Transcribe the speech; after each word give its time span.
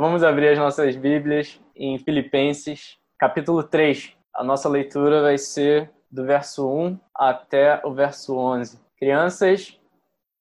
Vamos 0.00 0.24
abrir 0.24 0.48
as 0.48 0.58
nossas 0.58 0.96
Bíblias 0.96 1.60
em 1.76 1.98
Filipenses, 1.98 2.96
capítulo 3.18 3.62
3. 3.62 4.16
A 4.32 4.42
nossa 4.42 4.66
leitura 4.66 5.20
vai 5.20 5.36
ser 5.36 5.92
do 6.10 6.24
verso 6.24 6.66
1 6.66 6.98
até 7.14 7.82
o 7.84 7.92
verso 7.92 8.34
11. 8.34 8.80
Crianças, 8.96 9.78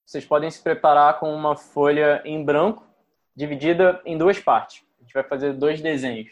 vocês 0.05 0.23
podem 0.23 0.49
se 0.49 0.63
preparar 0.63 1.19
com 1.19 1.35
uma 1.35 1.57
folha 1.57 2.21
em 2.23 2.41
branco, 2.41 2.87
dividida 3.35 4.01
em 4.05 4.17
duas 4.17 4.39
partes. 4.39 4.81
A 4.97 5.01
gente 5.01 5.13
vai 5.13 5.23
fazer 5.23 5.51
dois 5.51 5.81
desenhos. 5.81 6.31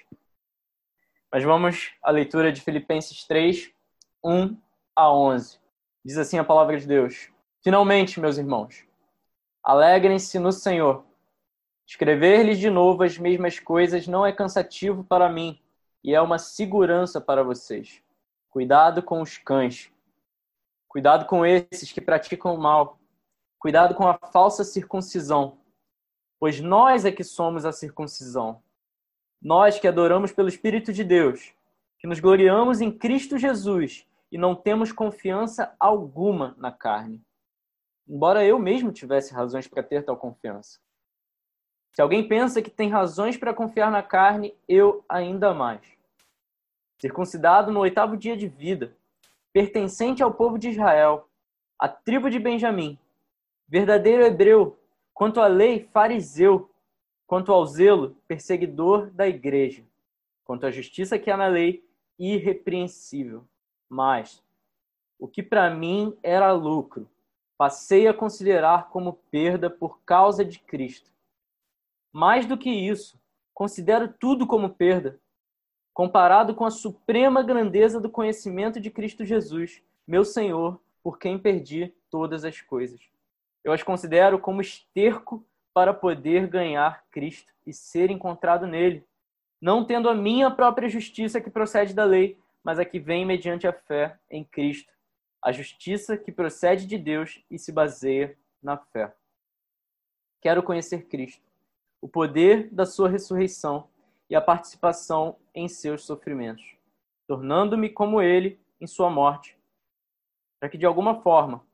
Mas 1.30 1.44
vamos 1.44 1.92
à 2.02 2.12
leitura 2.12 2.50
de 2.50 2.62
Filipenses 2.62 3.26
3, 3.26 3.70
1 4.24 4.58
a 4.96 5.14
11. 5.14 5.60
Diz 6.06 6.18
assim 6.18 6.40
a 6.40 6.46
palavra 6.46 6.80
de 6.80 6.88
Deus: 6.88 7.30
Finalmente, 7.62 8.22
meus 8.22 8.38
irmãos, 8.38 8.86
alegrem-se 9.62 10.40
no 10.40 10.54
Senhor. 10.54 11.06
Escrever-lhes 11.88 12.60
de 12.60 12.70
novo 12.70 13.04
as 13.04 13.18
mesmas 13.18 13.60
coisas 13.60 14.08
não 14.08 14.26
é 14.26 14.34
cansativo 14.34 15.06
para 15.06 15.30
mim 15.30 15.58
e 16.04 16.14
é 16.14 16.20
uma 16.20 16.38
segurança 16.38 17.22
para 17.22 17.44
vocês. 17.44 18.04
Cuidado 18.50 19.02
com 19.02 19.22
os 19.22 19.38
cães. 19.38 19.90
Cuidado 20.90 21.26
com 21.26 21.46
esses 21.46 21.90
que 21.94 22.02
praticam 22.02 22.54
o 22.54 22.58
mal. 22.58 23.00
Cuidado 23.58 23.96
com 23.96 24.06
a 24.06 24.18
falsa 24.18 24.66
circuncisão. 24.66 25.60
Pois 26.38 26.60
nós 26.60 27.06
é 27.06 27.12
que 27.12 27.24
somos 27.24 27.64
a 27.64 27.72
circuncisão. 27.72 28.62
Nós 29.42 29.80
que 29.80 29.88
adoramos 29.88 30.34
pelo 30.34 30.50
Espírito 30.50 30.92
de 30.92 31.06
Deus, 31.06 31.54
que 32.00 32.08
nos 32.08 32.20
gloriamos 32.20 32.82
em 32.82 32.92
Cristo 32.92 33.38
Jesus 33.38 34.06
e 34.30 34.38
não 34.38 34.54
temos 34.54 34.92
confiança 34.92 35.74
alguma 35.80 36.54
na 36.58 36.72
carne. 36.72 37.24
Embora 38.06 38.46
eu 38.46 38.60
mesmo 38.60 38.92
tivesse 38.92 39.34
razões 39.34 39.70
para 39.70 39.82
ter 39.82 40.04
tal 40.04 40.18
confiança. 40.18 40.80
Se 41.98 42.02
alguém 42.04 42.28
pensa 42.28 42.62
que 42.62 42.70
tem 42.70 42.90
razões 42.90 43.38
para 43.38 43.56
confiar 43.56 43.90
na 43.90 44.04
carne, 44.04 44.54
eu 44.70 45.04
ainda 45.10 45.52
mais. 45.52 45.82
Circuncidado 47.02 47.72
no 47.72 47.80
oitavo 47.80 48.16
dia 48.16 48.38
de 48.38 48.48
vida, 48.48 48.96
pertencente 49.52 50.22
ao 50.22 50.32
povo 50.32 50.60
de 50.60 50.70
Israel, 50.70 51.28
à 51.80 51.90
tribo 51.90 52.30
de 52.30 52.38
Benjamim, 52.38 53.00
verdadeiro 53.68 54.22
hebreu, 54.22 54.78
quanto 55.12 55.42
à 55.42 55.48
lei, 55.48 55.90
fariseu, 55.92 56.70
quanto 57.26 57.52
ao 57.52 57.66
zelo, 57.66 58.16
perseguidor 58.28 59.10
da 59.10 59.28
igreja, 59.28 59.84
quanto 60.46 60.68
à 60.68 60.70
justiça 60.70 61.18
que 61.18 61.32
há 61.32 61.36
na 61.36 61.48
lei, 61.48 61.84
irrepreensível. 62.20 63.44
Mas 63.90 64.44
o 65.18 65.28
que 65.28 65.42
para 65.42 65.68
mim 65.72 66.16
era 66.22 66.52
lucro, 66.52 67.10
passei 67.58 68.08
a 68.08 68.14
considerar 68.14 68.90
como 68.90 69.14
perda 69.32 69.68
por 69.68 70.00
causa 70.02 70.46
de 70.46 70.60
Cristo. 70.60 71.17
Mais 72.18 72.48
do 72.48 72.58
que 72.58 72.72
isso, 72.72 73.22
considero 73.54 74.12
tudo 74.12 74.48
como 74.48 74.72
perda, 74.72 75.20
comparado 75.94 76.56
com 76.56 76.66
a 76.66 76.72
suprema 76.72 77.44
grandeza 77.44 78.02
do 78.02 78.10
conhecimento 78.10 78.80
de 78.80 78.90
Cristo 78.90 79.24
Jesus, 79.24 79.84
meu 80.08 80.26
Senhor, 80.26 80.82
por 81.04 81.20
quem 81.20 81.38
perdi 81.38 81.94
todas 82.10 82.44
as 82.44 82.60
coisas. 82.60 83.00
Eu 83.64 83.72
as 83.72 83.84
considero 83.84 84.40
como 84.40 84.62
esterco 84.62 85.46
para 85.76 85.94
poder 85.94 86.48
ganhar 86.48 87.06
Cristo 87.12 87.54
e 87.68 87.72
ser 87.72 88.10
encontrado 88.10 88.66
nele, 88.66 89.06
não 89.62 89.86
tendo 89.86 90.10
a 90.10 90.16
minha 90.16 90.50
própria 90.50 90.90
justiça 90.90 91.40
que 91.40 91.52
procede 91.52 91.94
da 91.94 92.04
lei, 92.04 92.40
mas 92.64 92.80
a 92.80 92.86
que 92.86 92.98
vem 92.98 93.28
mediante 93.28 93.68
a 93.68 93.74
fé 93.74 94.18
em 94.28 94.44
Cristo, 94.44 94.92
a 95.40 95.52
justiça 95.52 96.18
que 96.18 96.32
procede 96.32 96.88
de 96.88 96.98
Deus 96.98 97.44
e 97.48 97.60
se 97.60 97.72
baseia 97.72 98.36
na 98.60 98.76
fé. 98.76 99.16
Quero 100.42 100.64
conhecer 100.64 101.06
Cristo 101.06 101.47
o 102.08 102.10
poder 102.10 102.74
da 102.74 102.86
sua 102.86 103.10
ressurreição 103.10 103.90
e 104.30 104.36
a 104.36 104.40
participação 104.40 105.38
em 105.54 105.68
seus 105.68 106.06
sofrimentos, 106.06 106.78
tornando-me 107.28 107.90
como 107.90 108.22
ele 108.22 108.58
em 108.80 108.88
sua 108.88 109.10
morte, 109.10 109.60
para 110.58 110.70
que 110.70 110.78
de 110.78 110.86
alguma 110.86 111.22
forma, 111.22 111.68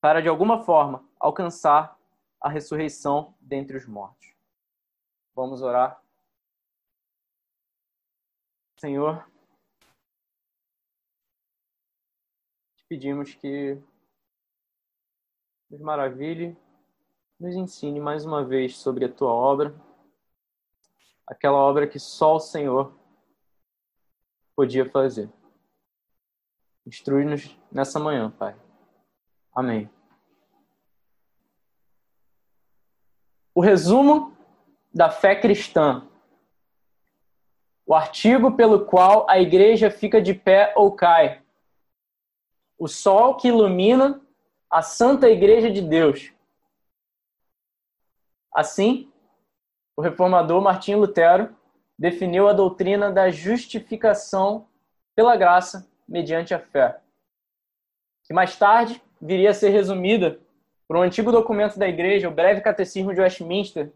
para 0.00 0.20
de 0.20 0.28
alguma 0.28 0.64
forma 0.64 1.08
alcançar 1.20 1.96
a 2.40 2.48
ressurreição 2.48 3.32
dentre 3.40 3.76
os 3.76 3.86
mortos. 3.86 4.34
Vamos 5.36 5.62
orar. 5.62 6.02
Senhor, 8.80 9.24
te 12.76 12.84
pedimos 12.88 13.36
que 13.36 13.80
nos 15.70 15.80
maravilhe 15.80 16.56
nos 17.38 17.54
ensine 17.54 18.00
mais 18.00 18.24
uma 18.24 18.44
vez 18.44 18.76
sobre 18.76 19.04
a 19.04 19.08
tua 19.08 19.32
obra, 19.32 19.74
aquela 21.26 21.58
obra 21.58 21.86
que 21.86 21.98
só 21.98 22.36
o 22.36 22.40
Senhor 22.40 22.92
podia 24.56 24.88
fazer. 24.90 25.30
Instrui-nos 26.84 27.56
nessa 27.70 28.00
manhã, 28.00 28.30
Pai. 28.30 28.56
Amém. 29.54 29.88
O 33.54 33.60
resumo 33.60 34.36
da 34.92 35.10
fé 35.10 35.36
cristã. 35.36 36.08
O 37.86 37.94
artigo 37.94 38.52
pelo 38.52 38.84
qual 38.84 39.28
a 39.30 39.38
igreja 39.38 39.90
fica 39.90 40.20
de 40.20 40.34
pé 40.34 40.72
ou 40.76 40.92
cai. 40.92 41.42
O 42.76 42.88
sol 42.88 43.36
que 43.36 43.48
ilumina 43.48 44.20
a 44.70 44.82
santa 44.82 45.28
igreja 45.28 45.70
de 45.70 45.80
Deus 45.80 46.32
Assim, 48.58 49.08
o 49.96 50.02
reformador 50.02 50.60
Martinho 50.60 50.98
Lutero 50.98 51.56
definiu 51.96 52.48
a 52.48 52.52
doutrina 52.52 53.08
da 53.08 53.30
justificação 53.30 54.66
pela 55.14 55.36
graça 55.36 55.88
mediante 56.08 56.52
a 56.52 56.58
fé, 56.58 57.00
que 58.24 58.34
mais 58.34 58.58
tarde 58.58 59.00
viria 59.22 59.50
a 59.50 59.54
ser 59.54 59.68
resumida 59.68 60.40
por 60.88 60.96
um 60.96 61.02
antigo 61.02 61.30
documento 61.30 61.78
da 61.78 61.86
Igreja, 61.86 62.28
o 62.28 62.34
Breve 62.34 62.60
Catecismo 62.60 63.14
de 63.14 63.20
Westminster, 63.20 63.92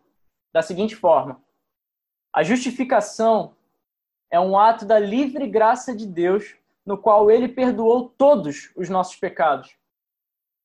da 0.53 0.63
seguinte 0.63 0.95
forma: 0.95 1.43
A 2.33 2.45
justificação 2.45 3.57
é 4.31 4.39
um 4.39 4.57
ato 4.57 4.87
da 4.87 5.01
livre 5.01 5.49
graça 5.49 5.93
de 5.93 6.07
Deus, 6.07 6.55
no 6.87 6.97
qual 6.97 7.33
ele 7.33 7.49
perdoou 7.49 8.11
todos 8.11 8.71
os 8.77 8.89
nossos 8.89 9.17
pecados 9.17 9.77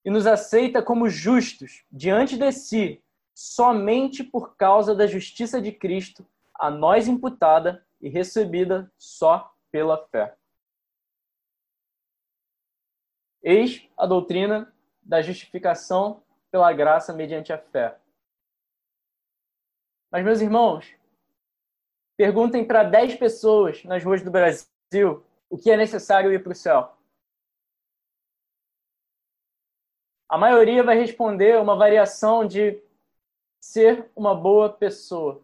e 0.06 0.12
nos 0.12 0.28
aceita 0.28 0.84
como 0.84 1.10
justos 1.10 1.84
diante 1.92 2.38
de 2.38 2.52
si 2.52 3.02
somente 3.38 4.24
por 4.24 4.56
causa 4.56 4.96
da 4.96 5.06
justiça 5.06 5.62
de 5.62 5.72
Cristo, 5.72 6.28
a 6.56 6.72
nós 6.72 7.08
imputada 7.08 7.86
e 8.02 8.10
recebida 8.10 8.92
só 8.98 9.56
pela 9.70 10.08
fé. 10.08 10.36
Eis 13.44 13.88
a 13.96 14.08
doutrina 14.08 14.74
da 15.04 15.22
justificação 15.22 16.24
pela 16.50 16.74
graça 16.74 17.14
mediante 17.14 17.54
a 17.54 17.60
fé. 17.60 18.00
Mas, 20.10 20.26
meus 20.26 20.42
irmãos, 20.42 20.92
perguntem 22.18 22.66
para 22.66 22.82
10 22.82 23.18
pessoas 23.18 23.84
nas 23.84 24.04
ruas 24.04 24.24
do 24.24 24.32
Brasil 24.32 25.24
o 25.48 25.60
que 25.60 25.70
é 25.70 25.78
necessário 25.78 26.34
ir 26.34 26.42
para 26.42 26.54
o 26.54 26.56
céu. 26.56 26.92
A 30.28 30.40
maioria 30.40 30.84
vai 30.84 30.98
responder 30.98 31.62
uma 31.62 31.76
variação 31.76 32.44
de 32.44 32.87
ser 33.60 34.10
uma 34.16 34.36
boa 34.36 34.72
pessoa. 34.72 35.44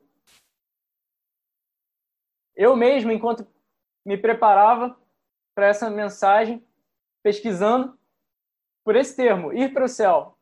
Eu 2.56 2.76
mesmo, 2.76 3.12
enquanto 3.12 3.48
me 4.06 4.18
preparava 4.18 4.98
para 5.56 5.68
essa 5.68 5.90
mensagem, 5.90 6.66
pesquisando 7.22 7.98
por 8.84 8.96
esse 8.96 9.16
termo, 9.16 9.54
ir 9.54 9.74
para 9.74 9.86
o 9.86 9.90
céu, 9.90 10.38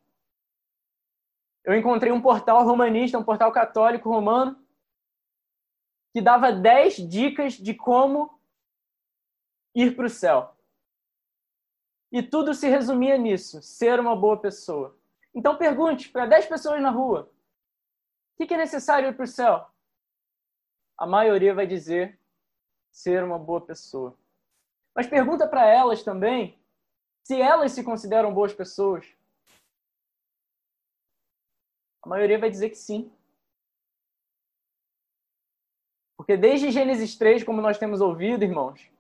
eu 1.64 1.76
encontrei 1.76 2.12
um 2.12 2.22
portal 2.22 2.66
romanista, 2.66 3.18
um 3.18 3.24
portal 3.24 3.52
católico 3.52 4.10
romano, 4.10 4.60
que 6.14 6.22
dava 6.22 6.52
10 6.52 7.08
dicas 7.08 7.54
de 7.54 7.74
como 7.74 8.40
ir 9.76 9.96
para 9.96 10.08
o 10.08 10.10
céu. 10.10 10.56
E 12.12 12.22
tudo 12.22 12.54
se 12.54 12.68
resumia 12.68 13.18
nisso: 13.18 13.62
ser 13.62 14.00
uma 14.00 14.16
boa 14.16 14.38
pessoa. 14.38 14.98
Então 15.34 15.58
pergunte 15.58 16.10
para 16.10 16.26
10 16.26 16.48
pessoas 16.48 16.82
na 16.82 16.90
rua: 16.90 17.32
o 18.44 18.48
que 18.48 18.54
é 18.54 18.58
necessário 18.58 19.14
para 19.14 19.24
o 19.24 19.28
céu? 19.28 19.68
A 20.98 21.06
maioria 21.06 21.54
vai 21.54 21.66
dizer 21.66 22.20
ser 22.92 23.24
uma 23.24 23.40
boa 23.40 23.62
pessoa. 23.62 24.18
Mas 24.94 25.08
pergunta 25.08 25.48
para 25.48 25.66
elas 25.66 26.04
também 26.04 26.60
se 27.24 27.40
elas 27.40 27.72
se 27.72 27.84
consideram 27.84 28.34
boas 28.34 28.54
pessoas. 28.54 29.06
A 32.04 32.10
maioria 32.10 32.40
vai 32.40 32.50
dizer 32.50 32.70
que 32.70 32.76
sim. 32.76 33.12
Porque 36.18 36.36
desde 36.36 36.72
Gênesis 36.72 37.16
3, 37.16 37.44
como 37.44 37.62
nós 37.62 37.78
temos 37.78 38.02
ouvido, 38.02 38.44
irmãos, 38.44 38.92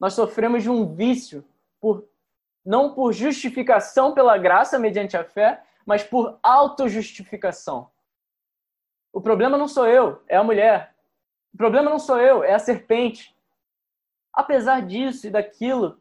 nós 0.00 0.14
sofremos 0.14 0.62
de 0.62 0.70
um 0.70 0.94
vício 0.94 1.44
por 1.80 2.08
não 2.64 2.94
por 2.94 3.12
justificação 3.12 4.14
pela 4.14 4.38
graça 4.38 4.78
mediante 4.78 5.16
a 5.16 5.24
fé, 5.24 5.62
mas 5.84 6.02
por 6.02 6.38
autojustificação. 6.42 7.91
O 9.12 9.20
problema 9.20 9.58
não 9.58 9.68
sou 9.68 9.86
eu, 9.86 10.22
é 10.26 10.36
a 10.36 10.44
mulher. 10.44 10.96
O 11.52 11.56
problema 11.56 11.90
não 11.90 11.98
sou 11.98 12.18
eu, 12.18 12.42
é 12.42 12.54
a 12.54 12.58
serpente. 12.58 13.36
Apesar 14.32 14.80
disso 14.80 15.26
e 15.26 15.30
daquilo, 15.30 16.00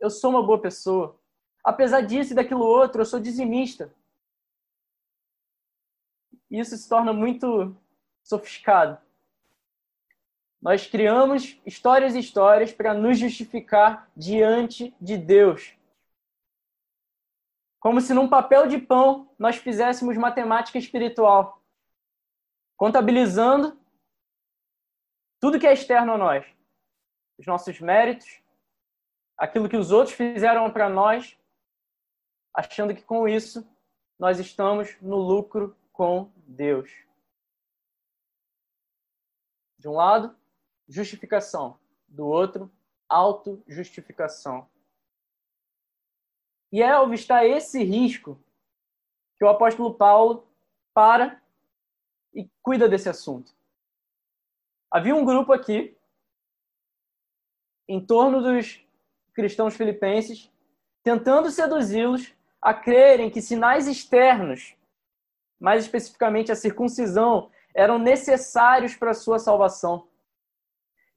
eu 0.00 0.08
sou 0.08 0.30
uma 0.30 0.42
boa 0.42 0.60
pessoa. 0.60 1.18
Apesar 1.62 2.00
disso 2.00 2.32
e 2.32 2.36
daquilo 2.36 2.64
outro, 2.64 3.02
eu 3.02 3.06
sou 3.06 3.20
dizimista. 3.20 3.92
Isso 6.50 6.76
se 6.76 6.88
torna 6.88 7.12
muito 7.12 7.76
sofisticado. 8.22 8.98
Nós 10.62 10.86
criamos 10.86 11.60
histórias 11.66 12.14
e 12.14 12.20
histórias 12.20 12.72
para 12.72 12.94
nos 12.94 13.18
justificar 13.18 14.10
diante 14.16 14.94
de 14.98 15.18
Deus. 15.18 15.74
Como 17.78 18.00
se 18.00 18.14
num 18.14 18.28
papel 18.28 18.66
de 18.66 18.78
pão 18.78 19.28
nós 19.38 19.56
fizéssemos 19.56 20.16
matemática 20.16 20.78
espiritual, 20.78 21.62
contabilizando 22.76 23.78
tudo 25.40 25.58
que 25.58 25.66
é 25.66 25.72
externo 25.72 26.12
a 26.12 26.18
nós, 26.18 26.46
os 27.38 27.46
nossos 27.46 27.80
méritos, 27.80 28.42
aquilo 29.36 29.68
que 29.68 29.76
os 29.76 29.90
outros 29.90 30.14
fizeram 30.14 30.70
para 30.72 30.88
nós, 30.88 31.38
achando 32.54 32.94
que 32.94 33.02
com 33.02 33.28
isso 33.28 33.66
nós 34.18 34.38
estamos 34.38 34.96
no 35.00 35.16
lucro 35.16 35.76
com 35.92 36.30
Deus. 36.36 36.90
De 39.78 39.88
um 39.88 39.92
lado, 39.92 40.34
justificação, 40.88 41.78
do 42.08 42.26
outro, 42.26 42.70
autojustificação. 43.08 44.68
E 46.72 46.82
é 46.82 46.90
ao 46.90 47.08
vistar 47.08 47.44
esse 47.44 47.84
risco 47.84 48.40
que 49.36 49.44
o 49.44 49.48
apóstolo 49.48 49.94
Paulo 49.94 50.48
para 50.92 51.40
e 52.34 52.50
cuida 52.62 52.88
desse 52.88 53.08
assunto. 53.08 53.52
Havia 54.90 55.14
um 55.14 55.24
grupo 55.24 55.52
aqui, 55.52 55.96
em 57.88 58.04
torno 58.04 58.42
dos 58.42 58.80
cristãos 59.32 59.76
filipenses, 59.76 60.50
tentando 61.02 61.50
seduzi-los 61.50 62.32
a 62.60 62.72
crerem 62.72 63.30
que 63.30 63.42
sinais 63.42 63.86
externos, 63.86 64.74
mais 65.60 65.84
especificamente 65.84 66.50
a 66.50 66.56
circuncisão, 66.56 67.50
eram 67.74 67.98
necessários 67.98 68.94
para 68.96 69.10
a 69.10 69.14
sua 69.14 69.38
salvação. 69.38 70.08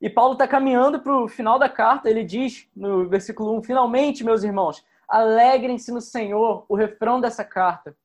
E 0.01 0.09
Paulo 0.09 0.33
está 0.33 0.47
caminhando 0.47 0.99
para 0.99 1.15
o 1.15 1.27
final 1.27 1.57
da 1.57 1.69
carta, 1.69 2.09
ele 2.09 2.23
diz 2.23 2.69
no 2.75 3.07
versículo 3.07 3.57
1: 3.57 3.63
Finalmente, 3.63 4.23
meus 4.23 4.43
irmãos, 4.43 4.85
alegrem-se 5.07 5.91
no 5.91 6.01
Senhor, 6.01 6.65
o 6.67 6.75
refrão 6.75 7.21
dessa 7.21 7.43
carta. 7.43 7.95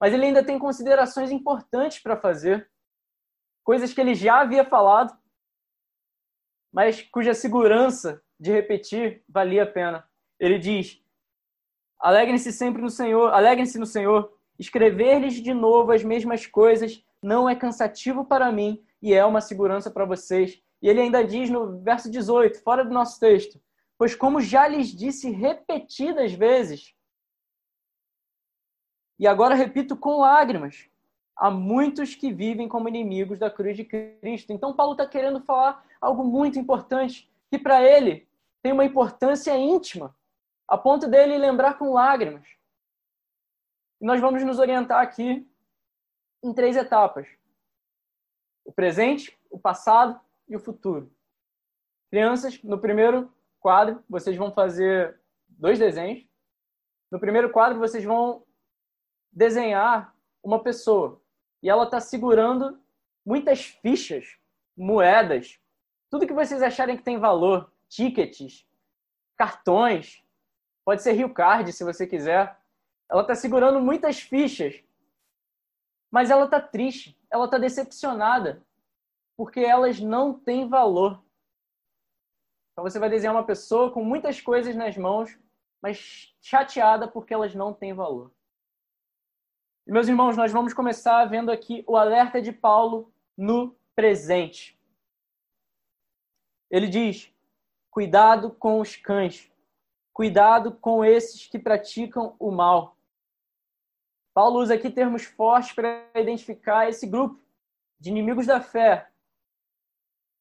Mas 0.00 0.14
ele 0.14 0.24
ainda 0.24 0.42
tem 0.42 0.58
considerações 0.58 1.30
importantes 1.30 1.98
para 1.98 2.16
fazer, 2.16 2.70
coisas 3.62 3.92
que 3.92 4.00
ele 4.00 4.14
já 4.14 4.40
havia 4.40 4.64
falado, 4.64 5.16
mas 6.72 7.02
cuja 7.02 7.34
segurança 7.34 8.22
de 8.38 8.50
repetir 8.50 9.22
valia 9.28 9.64
a 9.64 9.66
pena. 9.66 10.08
Ele 10.38 10.58
diz: 10.58 11.02
Alegrem-se 11.98 12.50
sempre 12.52 12.80
no 12.80 12.88
Senhor, 12.88 13.32
alegrem-se 13.32 13.78
no 13.78 13.86
Senhor. 13.86 14.32
Escrever-lhes 14.58 15.34
de 15.34 15.54
novo 15.54 15.92
as 15.92 16.02
mesmas 16.02 16.46
coisas 16.46 17.04
não 17.22 17.48
é 17.48 17.54
cansativo 17.54 18.24
para 18.24 18.50
mim 18.52 18.82
e 19.02 19.12
é 19.12 19.24
uma 19.24 19.40
segurança 19.40 19.90
para 19.90 20.04
vocês. 20.04 20.62
E 20.82 20.88
ele 20.88 21.00
ainda 21.00 21.22
diz 21.22 21.50
no 21.50 21.80
verso 21.80 22.10
18, 22.10 22.62
fora 22.62 22.84
do 22.84 22.92
nosso 22.92 23.20
texto: 23.20 23.60
Pois, 23.98 24.14
como 24.14 24.40
já 24.40 24.66
lhes 24.66 24.88
disse 24.88 25.30
repetidas 25.30 26.32
vezes, 26.32 26.94
e 29.20 29.26
agora 29.26 29.54
repito 29.54 29.94
com 29.94 30.20
lágrimas, 30.20 30.88
há 31.36 31.50
muitos 31.50 32.14
que 32.14 32.32
vivem 32.32 32.66
como 32.66 32.88
inimigos 32.88 33.38
da 33.38 33.50
cruz 33.50 33.76
de 33.76 33.84
Cristo. 33.84 34.50
Então, 34.50 34.74
Paulo 34.74 34.92
está 34.92 35.06
querendo 35.06 35.42
falar 35.42 35.84
algo 36.00 36.24
muito 36.24 36.58
importante, 36.58 37.30
que 37.50 37.58
para 37.58 37.82
ele 37.82 38.26
tem 38.62 38.72
uma 38.72 38.84
importância 38.84 39.54
íntima, 39.54 40.16
a 40.66 40.78
ponto 40.78 41.06
dele 41.06 41.36
lembrar 41.36 41.76
com 41.76 41.92
lágrimas. 41.92 42.48
E 44.00 44.06
nós 44.06 44.22
vamos 44.22 44.42
nos 44.42 44.58
orientar 44.58 45.02
aqui 45.02 45.46
em 46.42 46.54
três 46.54 46.74
etapas: 46.74 47.28
o 48.64 48.72
presente, 48.72 49.38
o 49.50 49.58
passado 49.58 50.18
e 50.48 50.56
o 50.56 50.60
futuro. 50.60 51.14
Crianças, 52.10 52.62
no 52.62 52.78
primeiro 52.78 53.30
quadro, 53.60 54.02
vocês 54.08 54.34
vão 54.34 54.50
fazer 54.50 55.20
dois 55.46 55.78
desenhos. 55.78 56.26
No 57.10 57.20
primeiro 57.20 57.50
quadro, 57.50 57.78
vocês 57.78 58.02
vão 58.02 58.46
desenhar 59.32 60.14
uma 60.42 60.62
pessoa. 60.62 61.20
E 61.62 61.68
ela 61.68 61.84
está 61.84 62.00
segurando 62.00 62.80
muitas 63.24 63.64
fichas, 63.66 64.36
moedas, 64.76 65.58
tudo 66.10 66.26
que 66.26 66.32
vocês 66.32 66.62
acharem 66.62 66.96
que 66.96 67.02
tem 67.02 67.18
valor, 67.18 67.70
tickets, 67.88 68.66
cartões, 69.36 70.24
pode 70.84 71.02
ser 71.02 71.12
Rio 71.12 71.32
Card 71.32 71.72
se 71.72 71.84
você 71.84 72.06
quiser. 72.06 72.58
Ela 73.08 73.22
está 73.22 73.34
segurando 73.34 73.80
muitas 73.80 74.20
fichas, 74.20 74.82
mas 76.10 76.30
ela 76.30 76.46
está 76.46 76.60
triste, 76.60 77.16
ela 77.30 77.44
está 77.44 77.58
decepcionada, 77.58 78.64
porque 79.36 79.60
elas 79.60 80.00
não 80.00 80.34
têm 80.34 80.68
valor. 80.68 81.22
Então 82.72 82.82
você 82.82 82.98
vai 82.98 83.08
desenhar 83.08 83.34
uma 83.34 83.46
pessoa 83.46 83.92
com 83.92 84.02
muitas 84.02 84.40
coisas 84.40 84.74
nas 84.74 84.96
mãos, 84.96 85.38
mas 85.82 86.34
chateada 86.40 87.06
porque 87.06 87.34
elas 87.34 87.54
não 87.54 87.72
têm 87.72 87.92
valor. 87.92 88.32
Meus 89.86 90.08
irmãos, 90.08 90.36
nós 90.36 90.52
vamos 90.52 90.72
começar 90.72 91.24
vendo 91.24 91.50
aqui 91.50 91.84
o 91.86 91.96
alerta 91.96 92.40
de 92.40 92.52
Paulo 92.52 93.12
no 93.36 93.76
presente. 93.94 94.78
Ele 96.70 96.86
diz: 96.86 97.32
cuidado 97.90 98.50
com 98.52 98.80
os 98.80 98.96
cães, 98.96 99.50
cuidado 100.12 100.72
com 100.72 101.04
esses 101.04 101.46
que 101.46 101.58
praticam 101.58 102.36
o 102.38 102.50
mal. 102.50 102.96
Paulo 104.32 104.60
usa 104.60 104.74
aqui 104.74 104.90
termos 104.90 105.24
fortes 105.24 105.72
para 105.72 106.08
identificar 106.14 106.88
esse 106.88 107.06
grupo 107.06 107.40
de 107.98 108.10
inimigos 108.10 108.46
da 108.46 108.60
fé, 108.60 109.10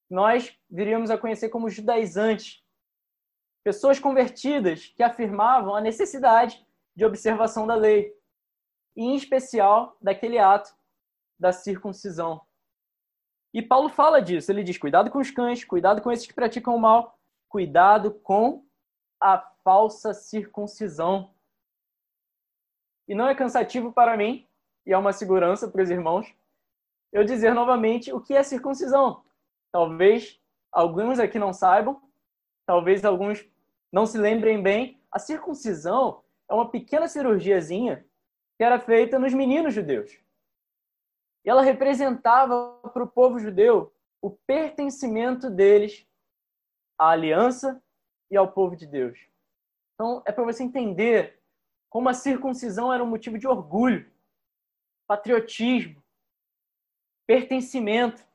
nós 0.09 0.57
viríamos 0.69 1.11
a 1.11 1.17
conhecer 1.17 1.49
como 1.49 1.69
judaizantes, 1.69 2.63
pessoas 3.63 3.99
convertidas 3.99 4.87
que 4.87 5.03
afirmavam 5.03 5.75
a 5.75 5.81
necessidade 5.81 6.65
de 6.95 7.05
observação 7.05 7.67
da 7.67 7.75
lei, 7.75 8.17
e 8.99 9.01
em 9.01 9.15
especial 9.15 9.95
daquele 10.01 10.37
ato 10.37 10.75
da 11.39 11.53
circuncisão. 11.53 12.41
E 13.53 13.61
Paulo 13.61 13.87
fala 13.87 14.21
disso, 14.21 14.51
ele 14.51 14.61
diz: 14.61 14.77
cuidado 14.77 15.09
com 15.09 15.19
os 15.19 15.31
cães, 15.31 15.63
cuidado 15.63 16.01
com 16.01 16.11
esses 16.11 16.27
que 16.27 16.33
praticam 16.33 16.75
o 16.75 16.79
mal, 16.79 17.17
cuidado 17.47 18.11
com 18.11 18.65
a 19.21 19.39
falsa 19.63 20.13
circuncisão. 20.13 21.33
E 23.07 23.15
não 23.15 23.29
é 23.29 23.33
cansativo 23.33 23.93
para 23.93 24.17
mim, 24.17 24.45
e 24.85 24.91
é 24.91 24.97
uma 24.97 25.13
segurança 25.13 25.69
para 25.69 25.81
os 25.81 25.89
irmãos, 25.89 26.35
eu 27.13 27.23
dizer 27.23 27.53
novamente 27.53 28.11
o 28.11 28.19
que 28.19 28.35
é 28.35 28.43
circuncisão. 28.43 29.23
Talvez 29.71 30.37
alguns 30.73 31.19
aqui 31.19 31.39
não 31.39 31.53
saibam, 31.53 32.01
talvez 32.65 33.05
alguns 33.05 33.47
não 33.93 34.05
se 34.05 34.17
lembrem 34.17 34.61
bem. 34.61 35.01
A 35.09 35.19
circuncisão 35.19 36.21
é 36.49 36.53
uma 36.53 36.69
pequena 36.69 37.07
cirurgiazinha 37.07 38.05
que 38.59 38.63
era 38.65 38.77
feita 38.77 39.17
nos 39.17 39.33
meninos 39.33 39.73
judeus. 39.73 40.11
E 41.45 41.49
ela 41.49 41.61
representava 41.61 42.77
para 42.93 43.05
o 43.05 43.07
povo 43.07 43.39
judeu 43.39 43.95
o 44.21 44.31
pertencimento 44.31 45.49
deles 45.49 46.05
à 46.97 47.11
aliança 47.11 47.81
e 48.29 48.35
ao 48.35 48.51
povo 48.51 48.75
de 48.75 48.85
Deus. 48.85 49.17
Então, 49.93 50.21
é 50.25 50.33
para 50.33 50.43
você 50.43 50.61
entender 50.61 51.41
como 51.89 52.09
a 52.09 52.13
circuncisão 52.13 52.91
era 52.91 53.01
um 53.01 53.07
motivo 53.07 53.39
de 53.39 53.47
orgulho, 53.47 54.11
patriotismo, 55.07 56.03
pertencimento. 57.25 58.27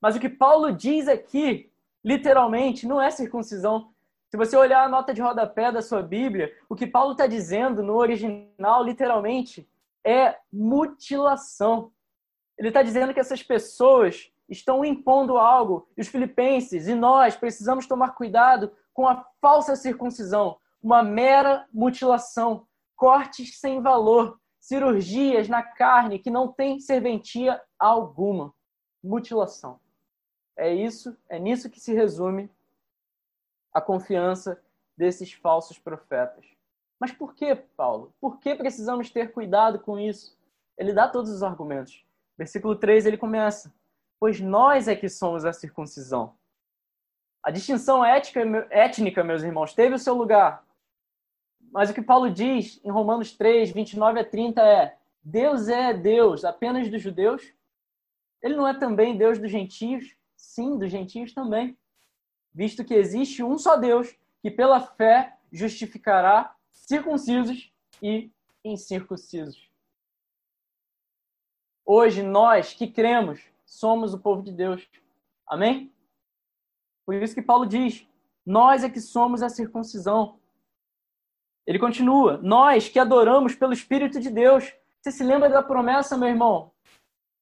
Mas 0.00 0.14
o 0.14 0.20
que 0.20 0.28
Paulo 0.28 0.70
diz 0.70 1.08
aqui, 1.08 1.72
literalmente, 2.04 2.86
não 2.86 3.02
é 3.02 3.10
circuncisão. 3.10 3.92
Se 4.36 4.38
você 4.38 4.54
olhar 4.54 4.84
a 4.84 4.88
nota 4.90 5.14
de 5.14 5.22
rodapé 5.22 5.72
da 5.72 5.80
sua 5.80 6.02
Bíblia, 6.02 6.52
o 6.68 6.76
que 6.76 6.86
Paulo 6.86 7.12
está 7.12 7.26
dizendo 7.26 7.82
no 7.82 7.94
original, 7.94 8.84
literalmente, 8.84 9.66
é 10.04 10.36
mutilação. 10.52 11.90
Ele 12.58 12.68
está 12.68 12.82
dizendo 12.82 13.14
que 13.14 13.18
essas 13.18 13.42
pessoas 13.42 14.30
estão 14.46 14.84
impondo 14.84 15.38
algo, 15.38 15.88
e 15.96 16.02
os 16.02 16.08
filipenses 16.08 16.86
e 16.86 16.94
nós 16.94 17.34
precisamos 17.34 17.86
tomar 17.86 18.10
cuidado 18.10 18.70
com 18.92 19.08
a 19.08 19.24
falsa 19.40 19.74
circuncisão, 19.74 20.58
uma 20.82 21.02
mera 21.02 21.66
mutilação, 21.72 22.66
cortes 22.94 23.58
sem 23.58 23.80
valor, 23.80 24.38
cirurgias 24.60 25.48
na 25.48 25.62
carne 25.62 26.18
que 26.18 26.30
não 26.30 26.52
têm 26.52 26.78
serventia 26.78 27.58
alguma. 27.78 28.52
Mutilação. 29.02 29.80
É 30.58 30.74
isso, 30.74 31.16
é 31.26 31.38
nisso 31.38 31.70
que 31.70 31.80
se 31.80 31.94
resume 31.94 32.50
a 33.76 33.80
confiança 33.82 34.58
desses 34.96 35.34
falsos 35.34 35.78
profetas. 35.78 36.46
Mas 36.98 37.12
por 37.12 37.34
que, 37.34 37.54
Paulo? 37.54 38.10
Por 38.18 38.40
que 38.40 38.54
precisamos 38.54 39.10
ter 39.10 39.32
cuidado 39.32 39.78
com 39.80 39.98
isso? 39.98 40.34
Ele 40.78 40.94
dá 40.94 41.06
todos 41.06 41.30
os 41.30 41.42
argumentos. 41.42 42.02
Versículo 42.38 42.74
3 42.74 43.04
ele 43.04 43.18
começa: 43.18 43.70
Pois 44.18 44.40
nós 44.40 44.88
é 44.88 44.96
que 44.96 45.10
somos 45.10 45.44
a 45.44 45.52
circuncisão. 45.52 46.34
A 47.42 47.50
distinção 47.50 48.02
ética, 48.02 48.40
étnica, 48.70 49.22
meus 49.22 49.42
irmãos, 49.42 49.74
teve 49.74 49.94
o 49.94 49.98
seu 49.98 50.14
lugar. 50.14 50.64
Mas 51.70 51.90
o 51.90 51.94
que 51.94 52.00
Paulo 52.00 52.30
diz 52.30 52.80
em 52.82 52.90
Romanos 52.90 53.36
3, 53.36 53.72
29 53.72 54.20
a 54.20 54.24
30 54.24 54.62
é: 54.62 54.96
Deus 55.22 55.68
é 55.68 55.92
Deus 55.92 56.46
apenas 56.46 56.88
dos 56.88 57.02
judeus? 57.02 57.52
Ele 58.42 58.56
não 58.56 58.66
é 58.66 58.72
também 58.72 59.18
Deus 59.18 59.38
dos 59.38 59.50
gentios? 59.50 60.16
Sim, 60.34 60.78
dos 60.78 60.90
gentios 60.90 61.34
também. 61.34 61.76
Visto 62.56 62.82
que 62.82 62.94
existe 62.94 63.42
um 63.42 63.58
só 63.58 63.76
Deus 63.76 64.16
que 64.40 64.50
pela 64.50 64.80
fé 64.80 65.36
justificará 65.52 66.56
circuncisos 66.72 67.70
e 68.02 68.30
incircuncisos. 68.64 69.70
Hoje, 71.84 72.22
nós 72.22 72.72
que 72.72 72.86
cremos, 72.86 73.42
somos 73.66 74.14
o 74.14 74.18
povo 74.18 74.42
de 74.42 74.52
Deus. 74.52 74.88
Amém? 75.46 75.92
Por 77.04 77.16
isso 77.16 77.34
que 77.34 77.42
Paulo 77.42 77.66
diz: 77.66 78.08
nós 78.44 78.82
é 78.82 78.88
que 78.88 79.02
somos 79.02 79.42
a 79.42 79.50
circuncisão. 79.50 80.40
Ele 81.66 81.78
continua: 81.78 82.38
nós 82.38 82.88
que 82.88 82.98
adoramos 82.98 83.54
pelo 83.54 83.74
Espírito 83.74 84.18
de 84.18 84.30
Deus. 84.30 84.72
Você 85.02 85.12
se 85.12 85.22
lembra 85.22 85.50
da 85.50 85.62
promessa, 85.62 86.16
meu 86.16 86.30
irmão, 86.30 86.72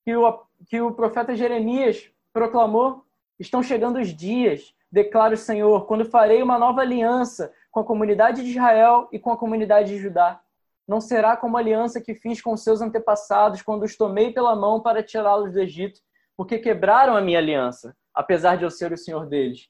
que 0.04 0.14
o, 0.14 0.44
que 0.66 0.80
o 0.80 0.92
profeta 0.92 1.36
Jeremias 1.36 2.10
proclamou? 2.32 3.06
Estão 3.38 3.62
chegando 3.62 3.98
os 3.98 4.08
dias, 4.14 4.74
declara 4.94 5.34
o 5.34 5.36
Senhor, 5.36 5.86
quando 5.86 6.04
farei 6.04 6.40
uma 6.40 6.56
nova 6.56 6.80
aliança 6.80 7.52
com 7.72 7.80
a 7.80 7.84
comunidade 7.84 8.44
de 8.44 8.50
Israel 8.50 9.08
e 9.10 9.18
com 9.18 9.32
a 9.32 9.36
comunidade 9.36 9.88
de 9.88 9.98
Judá. 9.98 10.40
Não 10.86 11.00
será 11.00 11.36
como 11.36 11.56
a 11.56 11.60
aliança 11.60 12.00
que 12.00 12.14
fiz 12.14 12.40
com 12.40 12.56
seus 12.56 12.80
antepassados 12.80 13.60
quando 13.60 13.82
os 13.82 13.96
tomei 13.96 14.32
pela 14.32 14.54
mão 14.54 14.80
para 14.80 15.02
tirá-los 15.02 15.52
do 15.52 15.58
Egito, 15.58 15.98
porque 16.36 16.60
quebraram 16.60 17.16
a 17.16 17.20
minha 17.20 17.40
aliança, 17.40 17.96
apesar 18.14 18.56
de 18.56 18.62
eu 18.62 18.70
ser 18.70 18.92
o 18.92 18.96
Senhor 18.96 19.26
deles. 19.26 19.68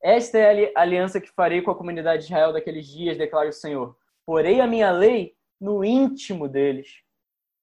Esta 0.00 0.38
é 0.38 0.72
a 0.76 0.80
aliança 0.80 1.20
que 1.20 1.32
farei 1.32 1.62
com 1.62 1.72
a 1.72 1.76
comunidade 1.76 2.22
de 2.22 2.28
Israel 2.28 2.52
daqueles 2.52 2.86
dias, 2.86 3.18
declara 3.18 3.48
o 3.48 3.52
Senhor. 3.52 3.96
Porei 4.24 4.60
a 4.60 4.68
minha 4.68 4.92
lei 4.92 5.34
no 5.60 5.84
íntimo 5.84 6.46
deles 6.46 7.02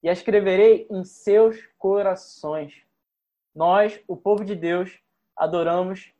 e 0.02 0.10
a 0.10 0.12
escreverei 0.12 0.86
em 0.90 1.02
seus 1.04 1.56
corações. 1.78 2.82
Nós, 3.54 3.98
o 4.06 4.14
povo 4.14 4.44
de 4.44 4.54
Deus, 4.54 5.00
adoramos 5.34 6.12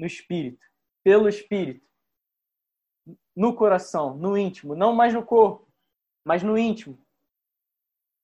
no 0.00 0.06
Espírito, 0.06 0.66
pelo 1.04 1.28
Espírito 1.28 1.86
no 3.36 3.54
coração, 3.54 4.16
no 4.16 4.36
íntimo, 4.36 4.74
não 4.74 4.94
mais 4.94 5.14
no 5.14 5.24
corpo, 5.24 5.68
mas 6.24 6.42
no 6.42 6.58
íntimo. 6.58 6.98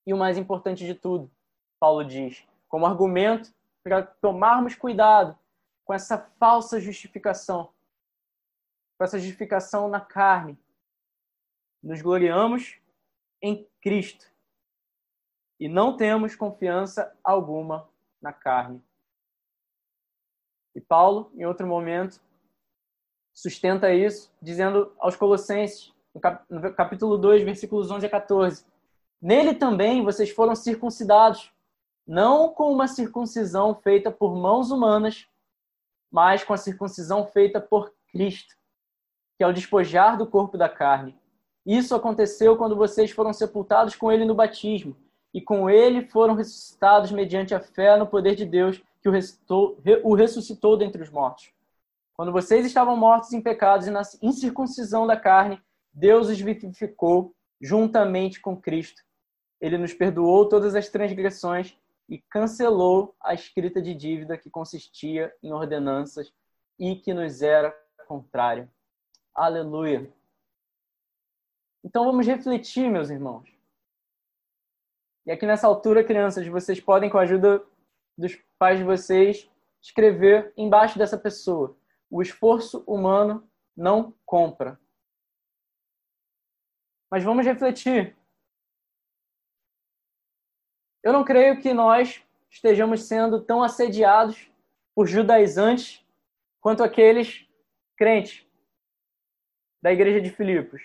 E 0.06 0.12
o 0.12 0.16
mais 0.16 0.36
importante 0.38 0.84
de 0.84 0.94
tudo, 0.94 1.30
Paulo 1.78 2.04
diz, 2.04 2.46
como 2.68 2.86
argumento 2.86 3.54
para 3.82 4.02
tomarmos 4.02 4.74
cuidado 4.74 5.38
com 5.84 5.94
essa 5.94 6.18
falsa 6.38 6.80
justificação, 6.80 7.72
com 8.98 9.04
essa 9.04 9.18
justificação 9.18 9.88
na 9.88 10.00
carne. 10.00 10.58
Nos 11.82 12.02
gloriamos 12.02 12.80
em 13.40 13.68
Cristo 13.80 14.30
e 15.60 15.68
não 15.68 15.96
temos 15.96 16.34
confiança 16.34 17.16
alguma 17.22 17.88
na 18.20 18.32
carne. 18.32 18.82
E 20.76 20.80
Paulo, 20.80 21.32
em 21.34 21.46
outro 21.46 21.66
momento, 21.66 22.20
sustenta 23.32 23.94
isso, 23.94 24.30
dizendo 24.42 24.92
aos 24.98 25.16
Colossenses, 25.16 25.90
no 26.50 26.74
capítulo 26.74 27.16
2, 27.16 27.42
versículos 27.44 27.90
11 27.90 28.04
a 28.04 28.10
14: 28.10 28.66
Nele 29.20 29.54
também 29.54 30.04
vocês 30.04 30.28
foram 30.28 30.54
circuncidados, 30.54 31.50
não 32.06 32.50
com 32.50 32.70
uma 32.70 32.86
circuncisão 32.86 33.74
feita 33.74 34.10
por 34.10 34.36
mãos 34.36 34.70
humanas, 34.70 35.26
mas 36.12 36.44
com 36.44 36.52
a 36.52 36.58
circuncisão 36.58 37.26
feita 37.26 37.58
por 37.58 37.94
Cristo, 38.08 38.54
que 39.38 39.44
é 39.44 39.46
o 39.46 39.54
despojar 39.54 40.18
do 40.18 40.26
corpo 40.26 40.58
da 40.58 40.68
carne. 40.68 41.18
Isso 41.64 41.94
aconteceu 41.94 42.54
quando 42.58 42.76
vocês 42.76 43.10
foram 43.10 43.32
sepultados 43.32 43.96
com 43.96 44.12
ele 44.12 44.26
no 44.26 44.34
batismo, 44.34 44.94
e 45.32 45.40
com 45.40 45.70
ele 45.70 46.02
foram 46.02 46.34
ressuscitados 46.34 47.10
mediante 47.10 47.54
a 47.54 47.60
fé 47.60 47.96
no 47.96 48.06
poder 48.06 48.34
de 48.34 48.44
Deus 48.44 48.82
que 49.12 50.00
o 50.02 50.14
ressuscitou 50.14 50.76
dentre 50.76 51.02
os 51.02 51.10
mortos. 51.10 51.52
Quando 52.14 52.32
vocês 52.32 52.64
estavam 52.64 52.96
mortos 52.96 53.32
em 53.32 53.42
pecados 53.42 53.86
e 53.86 53.90
na 53.90 54.02
incircuncisão 54.22 55.06
da 55.06 55.16
carne, 55.16 55.60
Deus 55.92 56.28
os 56.28 56.40
vivificou 56.40 57.34
juntamente 57.60 58.40
com 58.40 58.56
Cristo. 58.56 59.02
Ele 59.60 59.78
nos 59.78 59.92
perdoou 59.92 60.48
todas 60.48 60.74
as 60.74 60.88
transgressões 60.88 61.76
e 62.08 62.18
cancelou 62.18 63.14
a 63.20 63.34
escrita 63.34 63.82
de 63.82 63.94
dívida 63.94 64.38
que 64.38 64.50
consistia 64.50 65.34
em 65.42 65.52
ordenanças 65.52 66.32
e 66.78 66.96
que 66.96 67.12
nos 67.12 67.42
era 67.42 67.74
contrária. 68.06 68.70
Aleluia. 69.34 70.10
Então 71.84 72.04
vamos 72.04 72.26
refletir, 72.26 72.90
meus 72.90 73.10
irmãos. 73.10 73.48
E 75.26 75.30
aqui 75.30 75.44
nessa 75.44 75.66
altura, 75.66 76.04
crianças, 76.04 76.46
vocês 76.46 76.80
podem, 76.80 77.10
com 77.10 77.18
a 77.18 77.22
ajuda 77.22 77.62
dos 78.16 78.38
de 78.78 78.84
vocês, 78.84 79.50
escrever 79.82 80.52
embaixo 80.56 80.98
dessa 80.98 81.18
pessoa 81.18 81.76
o 82.10 82.22
esforço 82.22 82.82
humano 82.86 83.48
não 83.76 84.14
compra. 84.24 84.80
Mas 87.10 87.22
vamos 87.22 87.44
refletir. 87.44 88.16
Eu 91.02 91.12
não 91.12 91.24
creio 91.24 91.60
que 91.60 91.72
nós 91.72 92.22
estejamos 92.50 93.02
sendo 93.02 93.40
tão 93.40 93.62
assediados 93.62 94.50
por 94.94 95.06
judaizantes 95.06 96.04
quanto 96.60 96.82
aqueles 96.82 97.46
crentes 97.96 98.44
da 99.82 99.92
igreja 99.92 100.20
de 100.20 100.30
Filipos. 100.30 100.82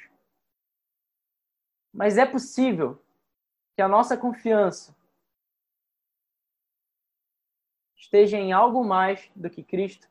Mas 1.93 2.17
é 2.17 2.25
possível 2.25 3.01
que 3.75 3.81
a 3.81 3.87
nossa 3.87 4.15
confiança 4.15 4.95
esteja 8.11 8.37
em 8.37 8.51
algo 8.51 8.83
mais 8.83 9.31
do 9.33 9.49
que 9.49 9.63
Cristo? 9.63 10.05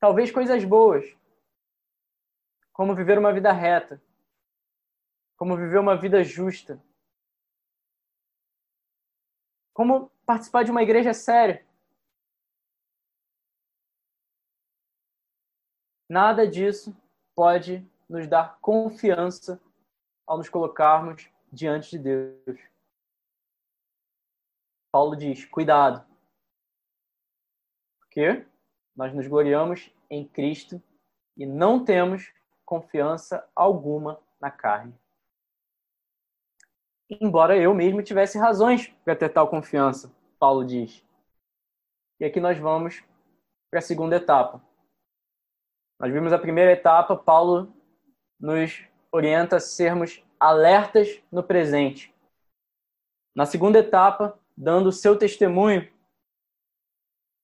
Talvez 0.00 0.32
coisas 0.32 0.64
boas, 0.64 1.04
como 2.72 2.96
viver 2.96 3.18
uma 3.18 3.32
vida 3.32 3.52
reta, 3.52 4.02
como 5.36 5.56
viver 5.56 5.78
uma 5.78 5.96
vida 5.96 6.24
justa, 6.24 6.82
como 9.72 10.10
participar 10.26 10.64
de 10.64 10.72
uma 10.72 10.82
igreja 10.82 11.14
séria. 11.14 11.64
Nada 16.08 16.48
disso 16.48 16.96
pode 17.32 17.88
nos 18.08 18.26
dar 18.26 18.58
confiança 18.58 19.60
ao 20.26 20.38
nos 20.38 20.48
colocarmos 20.48 21.30
diante 21.56 21.92
de 21.92 21.98
Deus. 21.98 22.60
Paulo 24.92 25.16
diz: 25.16 25.44
cuidado. 25.46 26.06
Por 27.98 28.08
quê? 28.10 28.46
Nós 28.94 29.12
nos 29.14 29.26
gloriamos 29.26 29.90
em 30.10 30.26
Cristo 30.26 30.82
e 31.36 31.46
não 31.46 31.84
temos 31.84 32.32
confiança 32.64 33.48
alguma 33.54 34.20
na 34.40 34.50
carne. 34.50 34.94
Embora 37.08 37.56
eu 37.56 37.74
mesmo 37.74 38.02
tivesse 38.02 38.38
razões 38.38 38.88
para 39.04 39.16
ter 39.16 39.28
tal 39.28 39.48
confiança, 39.48 40.14
Paulo 40.38 40.64
diz. 40.64 41.04
E 42.18 42.24
aqui 42.24 42.40
nós 42.40 42.58
vamos 42.58 43.02
para 43.70 43.78
a 43.78 43.82
segunda 43.82 44.16
etapa. 44.16 44.62
Nós 45.98 46.12
vimos 46.12 46.32
a 46.32 46.38
primeira 46.38 46.72
etapa, 46.72 47.16
Paulo 47.16 47.72
nos 48.38 48.82
orienta 49.12 49.56
a 49.56 49.60
sermos 49.60 50.25
alertas 50.38 51.20
no 51.30 51.42
presente. 51.42 52.14
Na 53.34 53.46
segunda 53.46 53.78
etapa, 53.78 54.38
dando 54.56 54.92
seu 54.92 55.18
testemunho, 55.18 55.90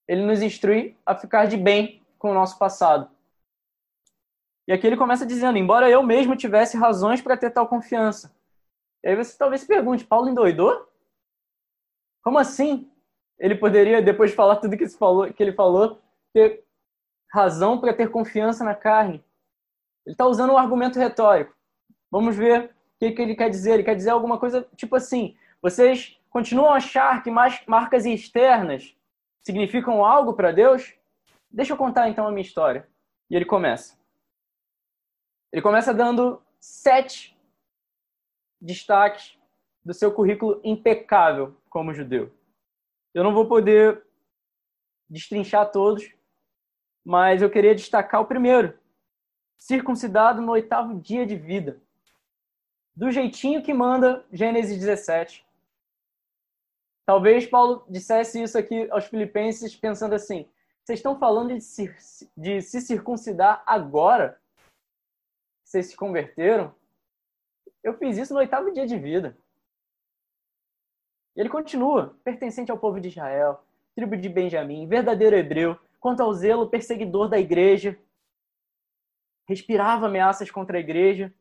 ele 0.08 0.24
nos 0.24 0.42
instrui 0.42 0.96
a 1.04 1.14
ficar 1.14 1.46
de 1.46 1.56
bem 1.56 2.02
com 2.18 2.30
o 2.30 2.34
nosso 2.34 2.58
passado. 2.58 3.10
E 4.66 4.72
aqui 4.72 4.86
ele 4.86 4.96
começa 4.96 5.26
dizendo: 5.26 5.58
embora 5.58 5.90
eu 5.90 6.02
mesmo 6.02 6.36
tivesse 6.36 6.76
razões 6.76 7.20
para 7.20 7.36
ter 7.36 7.50
tal 7.50 7.68
confiança. 7.68 8.34
E 9.04 9.08
aí 9.08 9.16
você 9.16 9.36
talvez 9.36 9.62
se 9.62 9.66
pergunte: 9.66 10.04
Paulo 10.04 10.28
endoidou? 10.28 10.88
Como 12.22 12.38
assim? 12.38 12.90
Ele 13.38 13.56
poderia, 13.56 14.00
depois 14.00 14.30
de 14.30 14.36
falar 14.36 14.56
tudo 14.56 14.76
que, 14.76 14.88
falou, 14.88 15.32
que 15.32 15.42
ele 15.42 15.52
falou, 15.52 16.00
ter 16.32 16.64
razão 17.30 17.80
para 17.80 17.92
ter 17.92 18.10
confiança 18.10 18.62
na 18.62 18.74
carne. 18.74 19.24
Ele 20.06 20.14
está 20.14 20.26
usando 20.26 20.52
um 20.52 20.58
argumento 20.58 20.98
retórico. 20.98 21.54
Vamos 22.10 22.36
ver 22.36 22.74
que, 23.02 23.10
que 23.10 23.22
ele 23.22 23.34
quer 23.34 23.50
dizer. 23.50 23.74
Ele 23.74 23.82
quer 23.82 23.96
dizer 23.96 24.10
alguma 24.10 24.38
coisa 24.38 24.68
tipo 24.76 24.94
assim: 24.94 25.36
vocês 25.60 26.20
continuam 26.30 26.72
a 26.72 26.76
achar 26.76 27.22
que 27.22 27.30
marcas 27.30 28.06
externas 28.06 28.96
significam 29.42 30.04
algo 30.04 30.34
para 30.34 30.52
Deus? 30.52 30.94
Deixa 31.50 31.72
eu 31.72 31.76
contar 31.76 32.08
então 32.08 32.26
a 32.26 32.30
minha 32.30 32.42
história. 32.42 32.88
E 33.28 33.34
ele 33.34 33.44
começa. 33.44 33.98
Ele 35.52 35.60
começa 35.60 35.92
dando 35.92 36.40
sete 36.60 37.36
destaques 38.60 39.36
do 39.84 39.92
seu 39.92 40.12
currículo 40.12 40.60
impecável 40.62 41.56
como 41.68 41.92
judeu. 41.92 42.32
Eu 43.12 43.24
não 43.24 43.34
vou 43.34 43.46
poder 43.48 44.02
destrinchar 45.10 45.70
todos, 45.70 46.14
mas 47.04 47.42
eu 47.42 47.50
queria 47.50 47.74
destacar 47.74 48.20
o 48.20 48.26
primeiro: 48.26 48.78
circuncidado 49.58 50.40
no 50.40 50.52
oitavo 50.52 50.98
dia 51.00 51.26
de 51.26 51.36
vida. 51.36 51.82
Do 52.94 53.10
jeitinho 53.10 53.62
que 53.62 53.72
manda 53.72 54.24
Gênesis 54.32 54.78
17. 54.78 55.46
Talvez 57.06 57.46
Paulo 57.46 57.84
dissesse 57.88 58.42
isso 58.42 58.56
aqui 58.58 58.88
aos 58.90 59.06
filipenses 59.06 59.74
pensando 59.74 60.14
assim: 60.14 60.48
vocês 60.84 60.98
estão 60.98 61.18
falando 61.18 61.54
de 61.54 61.60
se, 61.60 62.28
de 62.36 62.60
se 62.60 62.80
circuncidar 62.80 63.62
agora? 63.66 64.40
Vocês 65.64 65.86
se 65.86 65.96
converteram? 65.96 66.74
Eu 67.82 67.94
fiz 67.94 68.18
isso 68.18 68.34
no 68.34 68.40
oitavo 68.40 68.72
dia 68.72 68.86
de 68.86 68.98
vida. 68.98 69.36
E 71.34 71.40
ele 71.40 71.48
continua, 71.48 72.16
pertencente 72.22 72.70
ao 72.70 72.78
povo 72.78 73.00
de 73.00 73.08
Israel, 73.08 73.64
tribo 73.94 74.16
de 74.16 74.28
Benjamim, 74.28 74.86
verdadeiro 74.86 75.34
hebreu, 75.34 75.78
quanto 75.98 76.22
ao 76.22 76.32
zelo 76.34 76.68
perseguidor 76.68 77.28
da 77.28 77.38
igreja, 77.38 77.98
respirava 79.48 80.06
ameaças 80.06 80.50
contra 80.50 80.76
a 80.76 80.80
igreja, 80.80 81.32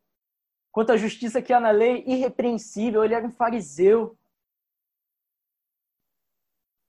quanto 0.72 0.92
à 0.92 0.98
justiça 0.98 1.42
que 1.42 1.54
há 1.54 1.60
na 1.60 1.72
lei, 1.72 2.04
irrepreensível, 2.08 3.04
ele 3.04 3.14
era 3.14 3.26
um 3.26 3.32
fariseu. 3.32 4.18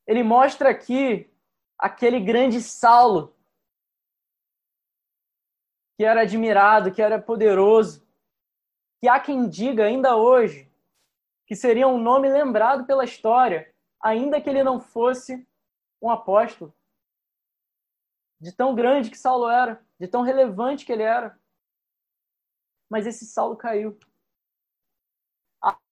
Ele 0.07 0.23
mostra 0.23 0.71
aqui 0.71 1.31
aquele 1.79 2.21
grande 2.21 2.61
Saulo, 2.61 3.37
que 5.97 6.05
era 6.05 6.23
admirado, 6.23 6.93
que 6.93 7.03
era 7.03 7.21
poderoso, 7.21 8.07
que 9.01 9.09
há 9.09 9.19
quem 9.19 9.49
diga 9.49 9.85
ainda 9.85 10.17
hoje 10.17 10.73
que 11.53 11.57
seria 11.57 11.87
um 11.87 11.99
nome 11.99 12.31
lembrado 12.31 12.87
pela 12.87 13.05
história, 13.05 13.71
ainda 14.01 14.41
que 14.41 14.49
ele 14.49 14.63
não 14.63 14.81
fosse 14.81 15.47
um 16.01 16.09
apóstolo. 16.09 16.75
De 18.41 18.53
tão 18.53 18.75
grande 18.75 19.11
que 19.11 19.19
Saulo 19.19 19.51
era, 19.51 19.85
de 20.01 20.09
tão 20.09 20.23
relevante 20.23 20.87
que 20.87 20.93
ele 20.93 21.03
era. 21.03 21.39
Mas 22.93 23.07
esse 23.07 23.25
Saulo 23.25 23.57
caiu. 23.57 23.99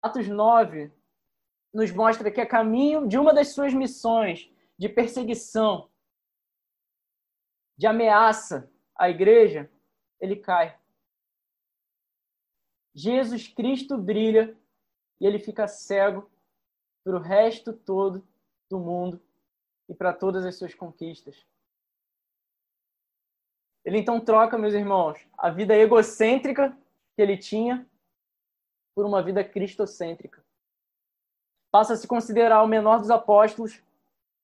Atos 0.02 0.28
9 0.28 0.92
nos 1.72 1.90
mostra 1.90 2.30
que 2.30 2.42
a 2.42 2.46
caminho 2.46 3.08
de 3.08 3.16
uma 3.16 3.32
das 3.32 3.54
suas 3.54 3.72
missões 3.72 4.52
de 4.76 4.86
perseguição, 4.86 5.90
de 7.74 7.86
ameaça 7.86 8.70
à 8.94 9.08
igreja, 9.08 9.72
ele 10.20 10.36
cai. 10.36 10.78
Jesus 12.94 13.48
Cristo 13.48 13.96
brilha 13.96 14.54
e 15.18 15.26
ele 15.26 15.38
fica 15.38 15.66
cego 15.66 16.30
para 17.02 17.16
o 17.16 17.22
resto 17.22 17.72
todo 17.72 18.22
do 18.68 18.78
mundo 18.78 19.18
e 19.88 19.94
para 19.94 20.12
todas 20.12 20.44
as 20.44 20.56
suas 20.56 20.74
conquistas. 20.74 21.46
Ele 23.86 23.96
então 23.96 24.22
troca, 24.22 24.58
meus 24.58 24.74
irmãos, 24.74 25.18
a 25.38 25.48
vida 25.48 25.74
egocêntrica 25.74 26.76
que 27.20 27.22
ele 27.22 27.36
tinha 27.36 27.86
por 28.94 29.04
uma 29.04 29.22
vida 29.22 29.44
cristocêntrica. 29.44 30.42
Passa 31.70 31.92
a 31.92 31.96
se 31.98 32.08
considerar 32.08 32.62
o 32.62 32.66
menor 32.66 32.98
dos 32.98 33.10
apóstolos 33.10 33.82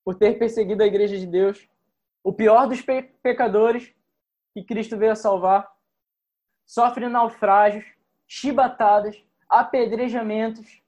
por 0.05 0.15
ter 0.15 0.39
perseguido 0.39 0.83
a 0.83 0.87
igreja 0.87 1.17
de 1.17 1.27
Deus, 1.27 1.67
o 2.23 2.35
pior 2.35 2.69
dos 2.69 2.83
pe 2.83 3.03
pecadores 3.23 3.95
que 4.53 4.63
Cristo 4.63 4.99
veio 4.99 5.13
a 5.13 5.17
salvar. 5.17 5.75
Sofre 6.67 7.09
naufrágios, 7.09 7.87
chibatadas, 8.29 9.25
apedrejamentos. 9.49 10.83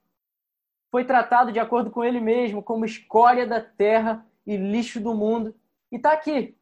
Foi 0.91 1.03
tratado 1.03 1.51
de 1.51 1.59
acordo 1.59 1.89
com 1.89 2.03
ele 2.03 2.19
mesmo 2.19 2.61
como 2.61 2.85
escória 2.85 3.47
da 3.47 3.61
terra 3.61 4.23
e 4.45 4.55
lixo 4.55 5.01
do 5.01 5.15
mundo. 5.15 5.55
E 5.91 5.95
está 5.95 6.13
aqui, 6.13 6.55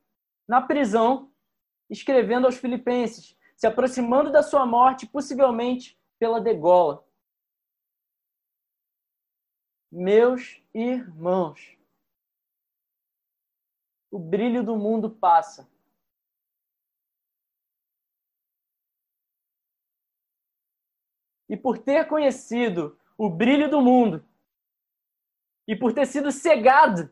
na 0.48 0.62
prisão, 0.62 1.30
escrevendo 1.90 2.46
aos 2.46 2.56
filipenses, 2.56 3.37
se 3.58 3.66
aproximando 3.66 4.32
da 4.32 4.44
sua 4.44 4.68
morte, 4.68 5.08
possivelmente 5.08 6.00
pela 6.20 6.40
degola. 6.40 7.04
Meus 9.92 10.62
irmãos, 10.74 11.76
o 14.12 14.20
brilho 14.20 14.64
do 14.64 14.78
mundo 14.78 15.10
passa. 15.10 15.68
E 21.50 21.58
por 21.58 21.80
ter 21.80 22.08
conhecido 22.08 23.00
o 23.18 23.28
brilho 23.28 23.72
do 23.72 23.82
mundo, 23.82 24.24
e 25.68 25.76
por 25.76 25.94
ter 25.94 26.06
sido 26.06 26.32
cegado 26.32 27.10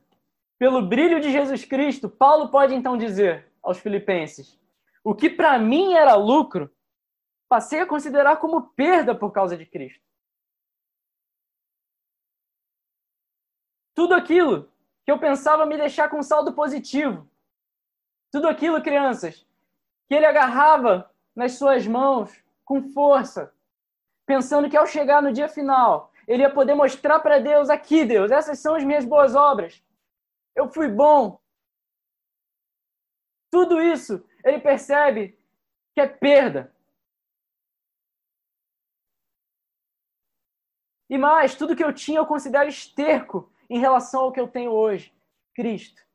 pelo 0.60 0.86
brilho 0.88 1.19
de 1.19 1.31
Jesus 1.31 1.65
Cristo, 1.65 2.08
Paulo 2.08 2.49
pode 2.49 2.75
então 2.75 2.95
dizer 2.97 3.51
aos 3.63 3.79
Filipenses: 3.79 4.60
o 5.06 5.13
que 5.13 5.30
para 5.30 5.60
mim 5.60 5.94
era 5.94 6.15
lucro, 6.15 6.76
passei 7.48 7.80
a 7.80 7.86
considerar 7.86 8.38
como 8.38 8.70
perda 8.70 9.13
por 9.13 9.32
causa 9.32 9.56
de 9.56 9.63
Cristo. 9.63 10.04
Tudo 13.94 14.15
aquilo 14.15 14.68
que 15.06 15.12
eu 15.12 15.20
pensava 15.20 15.63
me 15.68 15.78
deixar 15.78 16.10
com 16.10 16.24
saldo 16.24 16.54
positivo, 16.56 17.30
tudo 18.32 18.48
aquilo, 18.48 18.82
crianças, 18.82 19.46
que 20.08 20.15
ele 20.15 20.26
agarrava 20.26 21.13
nas 21.36 21.54
suas 21.54 21.86
mãos 21.86 22.44
com 22.65 22.91
força, 22.91 23.54
pensando 24.26 24.68
que 24.68 24.76
ao 24.76 24.88
chegar 24.88 25.22
no 25.22 25.32
dia 25.32 25.48
final, 25.48 26.12
ele 26.28 26.41
ia 26.41 26.52
poder 26.52 26.74
mostrar 26.74 27.20
para 27.20 27.38
Deus: 27.38 27.70
aqui, 27.70 28.04
Deus, 28.04 28.32
essas 28.32 28.58
são 28.58 28.74
as 28.74 28.84
minhas 28.84 29.06
boas 29.06 29.36
obras. 29.36 29.84
Eu 30.56 30.68
fui 30.68 30.88
bom. 30.88 31.39
Tudo 33.52 33.80
isso 33.80 34.26
ele 34.45 34.60
percebe 34.62 35.38
que 35.93 35.99
é 35.99 36.08
perda. 36.08 36.73
E 41.10 41.17
mais, 41.17 41.55
tudo 41.55 41.75
que 41.75 41.84
eu 41.84 41.93
tinha 41.93 42.19
eu 42.19 42.25
considero 42.25 42.69
esterco 42.69 43.51
em 43.69 43.79
relação 43.79 44.21
ao 44.21 44.31
que 44.31 44.39
eu 44.39 44.47
tenho 44.47 44.71
hoje: 44.71 45.13
Cristo. 45.53 46.05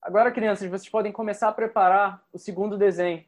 Agora, 0.00 0.32
crianças, 0.32 0.70
vocês 0.70 0.88
podem 0.88 1.12
começar 1.12 1.48
a 1.48 1.52
preparar 1.52 2.24
o 2.32 2.38
segundo 2.38 2.78
desenho. 2.78 3.26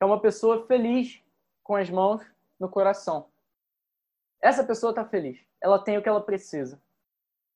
É 0.00 0.04
uma 0.04 0.20
pessoa 0.20 0.66
feliz 0.66 1.22
com 1.62 1.76
as 1.76 1.88
mãos 1.88 2.22
no 2.58 2.68
coração. 2.68 3.30
Essa 4.42 4.66
pessoa 4.66 4.90
está 4.90 5.04
feliz. 5.04 5.40
Ela 5.60 5.82
tem 5.82 5.96
o 5.96 6.02
que 6.02 6.08
ela 6.08 6.20
precisa. 6.20 6.82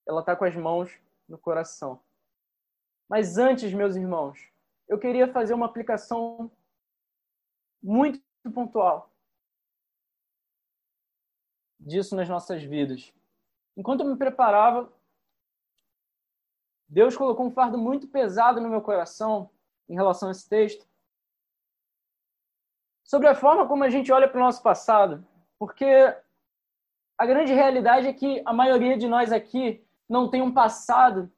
Ela 0.07 0.21
está 0.21 0.37
com 0.37 0.45
as 0.45 0.55
mãos 0.55 0.97
no 1.31 1.39
coração. 1.39 2.03
Mas 3.09 3.39
antes, 3.39 3.73
meus 3.73 3.97
irmãos, 3.97 4.39
eu 4.87 4.99
queria 4.99 5.33
fazer 5.33 5.55
uma 5.55 5.67
aplicação 5.67 6.51
muito 7.83 8.21
pontual 8.53 9.11
disso 11.79 12.15
nas 12.15 12.29
nossas 12.29 12.63
vidas. 12.63 13.13
Enquanto 13.75 14.01
eu 14.01 14.07
me 14.07 14.17
preparava 14.17 14.93
Deus 16.91 17.17
colocou 17.17 17.47
um 17.47 17.53
fardo 17.53 17.79
muito 17.79 18.09
pesado 18.09 18.61
no 18.61 18.69
meu 18.69 18.83
coração 18.83 19.49
em 19.89 19.95
relação 19.95 20.29
a 20.29 20.33
esse 20.33 20.49
texto. 20.49 20.85
Sobre 23.05 23.29
a 23.29 23.35
forma 23.35 23.69
como 23.69 23.85
a 23.85 23.89
gente 23.89 24.11
olha 24.11 24.29
para 24.29 24.41
o 24.41 24.43
nosso 24.43 24.61
passado. 24.61 25.25
Porque 25.57 25.87
a 27.17 27.27
grande 27.27 27.53
realidade 27.53 28.09
é 28.09 28.13
que 28.13 28.43
a 28.45 28.53
maioria 28.53 28.99
de 28.99 29.07
nós 29.07 29.31
aqui 29.31 29.87
não 30.11 30.29
tem 30.29 30.43
um 30.43 30.53
passado 30.53 31.33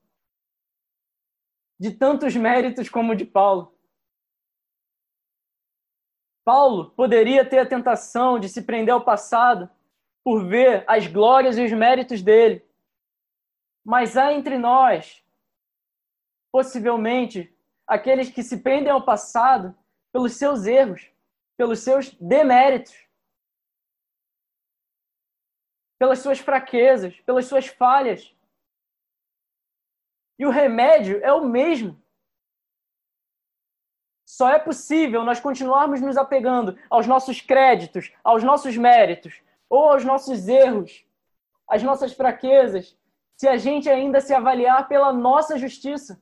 de 1.78 1.90
tantos 1.90 2.34
méritos 2.34 2.88
como 2.88 3.12
o 3.12 3.14
de 3.14 3.26
Paulo. 3.26 3.76
Paulo 6.44 6.90
poderia 6.92 7.48
ter 7.48 7.58
a 7.58 7.68
tentação 7.68 8.40
de 8.40 8.48
se 8.48 8.62
prender 8.62 8.94
ao 8.94 9.04
passado 9.04 9.70
por 10.24 10.46
ver 10.48 10.84
as 10.88 11.06
glórias 11.06 11.58
e 11.58 11.64
os 11.64 11.72
méritos 11.72 12.22
dele. 12.22 12.66
Mas 13.84 14.16
há 14.16 14.32
entre 14.32 14.56
nós 14.56 15.22
possivelmente 16.50 17.54
aqueles 17.86 18.30
que 18.30 18.42
se 18.42 18.62
prendem 18.62 18.92
ao 18.92 19.04
passado 19.04 19.76
pelos 20.12 20.34
seus 20.34 20.66
erros, 20.66 21.10
pelos 21.56 21.80
seus 21.80 22.10
deméritos, 22.14 22.94
pelas 25.98 26.18
suas 26.20 26.38
fraquezas, 26.38 27.18
pelas 27.20 27.46
suas 27.46 27.66
falhas. 27.66 28.34
E 30.38 30.46
o 30.46 30.50
remédio 30.50 31.20
é 31.22 31.32
o 31.32 31.44
mesmo. 31.44 32.00
Só 34.24 34.48
é 34.48 34.58
possível 34.58 35.24
nós 35.24 35.40
continuarmos 35.40 36.00
nos 36.00 36.16
apegando 36.16 36.78
aos 36.88 37.06
nossos 37.06 37.40
créditos, 37.40 38.12
aos 38.24 38.42
nossos 38.42 38.76
méritos, 38.76 39.42
ou 39.68 39.90
aos 39.90 40.04
nossos 40.04 40.48
erros, 40.48 41.04
às 41.68 41.82
nossas 41.82 42.12
fraquezas, 42.12 42.96
se 43.36 43.46
a 43.46 43.56
gente 43.56 43.88
ainda 43.90 44.20
se 44.20 44.32
avaliar 44.32 44.88
pela 44.88 45.12
nossa 45.12 45.58
justiça. 45.58 46.20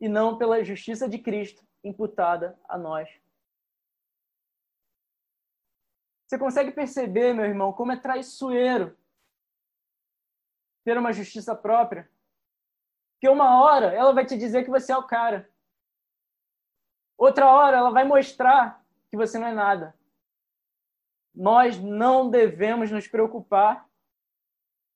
e 0.00 0.08
não 0.08 0.36
pela 0.36 0.62
justiça 0.62 1.08
de 1.08 1.18
Cristo 1.18 1.64
imputada 1.82 2.58
a 2.68 2.76
nós. 2.76 3.08
Você 6.26 6.38
consegue 6.38 6.72
perceber, 6.72 7.32
meu 7.32 7.46
irmão, 7.46 7.72
como 7.72 7.92
é 7.92 7.96
traiçoeiro 7.96 8.94
ter 10.84 10.98
uma 10.98 11.12
justiça 11.12 11.56
própria? 11.56 12.10
Porque 13.14 13.28
uma 13.28 13.62
hora 13.62 13.86
ela 13.86 14.12
vai 14.12 14.26
te 14.26 14.36
dizer 14.36 14.64
que 14.64 14.70
você 14.70 14.92
é 14.92 14.96
o 14.96 15.06
cara. 15.06 15.50
Outra 17.16 17.50
hora 17.50 17.76
ela 17.76 17.90
vai 17.90 18.04
mostrar 18.04 18.84
que 19.08 19.16
você 19.16 19.38
não 19.38 19.46
é 19.46 19.54
nada. 19.54 19.98
Nós 21.34 21.78
não 21.78 22.30
devemos 22.30 22.90
nos 22.90 23.08
preocupar, 23.08 23.88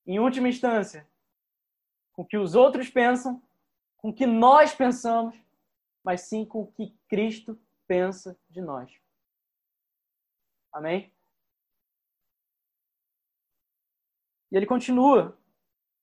em 0.05 0.19
última 0.19 0.47
instância, 0.47 1.07
com 2.13 2.21
o 2.21 2.25
que 2.25 2.37
os 2.37 2.55
outros 2.55 2.89
pensam, 2.89 3.41
com 3.97 4.09
o 4.09 4.13
que 4.13 4.25
nós 4.25 4.73
pensamos, 4.73 5.35
mas 6.03 6.21
sim 6.21 6.45
com 6.45 6.61
o 6.61 6.71
que 6.71 6.95
Cristo 7.07 7.59
pensa 7.87 8.37
de 8.49 8.61
nós. 8.61 8.91
Amém? 10.71 11.13
E 14.51 14.57
ele 14.57 14.65
continua. 14.65 15.38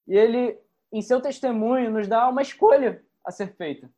E 0.07 0.17
ele, 0.17 0.59
em 0.93 1.03
seu 1.03 1.21
testemunho, 1.21 1.91
nos 1.91 2.07
dá 2.07 2.29
uma 2.29 2.43
escolha 2.43 3.05
a 3.25 3.31
ser 3.31 3.55
feita. 3.57 3.91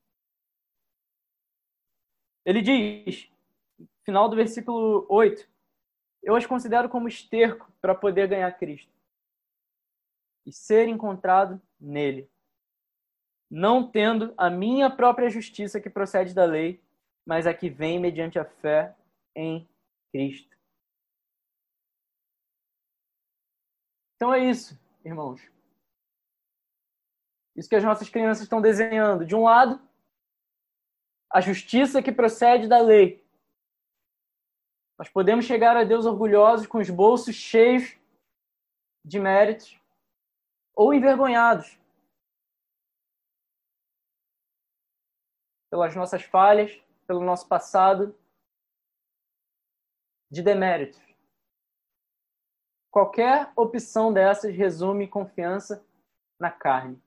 Ele 2.44 2.62
diz, 2.62 3.30
final 4.04 4.28
do 4.28 4.36
versículo 4.36 5.06
8: 5.08 5.46
Eu 6.22 6.34
as 6.34 6.46
considero 6.46 6.88
como 6.88 7.08
esterco 7.08 7.70
para 7.80 7.94
poder 7.94 8.26
ganhar 8.26 8.50
Cristo 8.52 8.90
e 10.46 10.52
ser 10.52 10.88
encontrado 10.88 11.60
nele, 11.78 12.30
não 13.50 13.86
tendo 13.86 14.32
a 14.36 14.48
minha 14.48 14.88
própria 14.88 15.28
justiça 15.28 15.78
que 15.78 15.90
procede 15.90 16.32
da 16.32 16.46
lei, 16.46 16.82
mas 17.26 17.46
a 17.46 17.52
que 17.52 17.68
vem 17.68 18.00
mediante 18.00 18.38
a 18.38 18.46
fé 18.46 18.96
em 19.36 19.68
Cristo. 20.10 20.56
Então 24.16 24.32
é 24.32 24.38
isso, 24.40 24.80
irmãos. 25.04 25.57
Isso 27.58 27.68
que 27.68 27.74
as 27.74 27.82
nossas 27.82 28.08
crianças 28.08 28.44
estão 28.44 28.60
desenhando. 28.60 29.26
De 29.26 29.34
um 29.34 29.42
lado, 29.42 29.80
a 31.28 31.40
justiça 31.40 32.00
que 32.00 32.12
procede 32.12 32.68
da 32.68 32.80
lei. 32.80 33.26
Nós 34.96 35.08
podemos 35.08 35.44
chegar 35.44 35.76
a 35.76 35.82
Deus 35.82 36.06
orgulhosos, 36.06 36.68
com 36.68 36.78
os 36.78 36.88
bolsos 36.88 37.34
cheios 37.34 37.98
de 39.04 39.18
méritos, 39.18 39.76
ou 40.72 40.94
envergonhados 40.94 41.76
pelas 45.68 45.96
nossas 45.96 46.22
falhas, 46.22 46.80
pelo 47.08 47.24
nosso 47.24 47.48
passado 47.48 48.16
de 50.30 50.42
deméritos. 50.42 51.02
Qualquer 52.88 53.52
opção 53.56 54.12
dessas 54.12 54.54
resume 54.54 55.08
confiança 55.08 55.84
na 56.38 56.52
carne. 56.52 57.02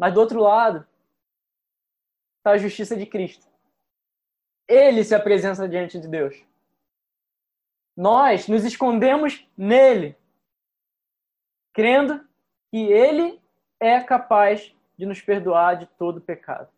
Mas 0.00 0.14
do 0.14 0.20
outro 0.20 0.40
lado 0.40 0.88
está 2.38 2.52
a 2.52 2.56
justiça 2.56 2.96
de 2.96 3.04
Cristo. 3.04 3.46
Ele 4.66 5.04
se 5.04 5.14
apresenta 5.14 5.68
diante 5.68 6.00
de 6.00 6.08
Deus. 6.08 6.42
Nós 7.94 8.48
nos 8.48 8.64
escondemos 8.64 9.46
nele, 9.54 10.16
crendo 11.74 12.26
que 12.70 12.78
ele 12.78 13.42
é 13.78 14.00
capaz 14.00 14.74
de 14.96 15.04
nos 15.04 15.20
perdoar 15.20 15.76
de 15.76 15.84
todo 15.84 16.18
pecado. 16.18 16.72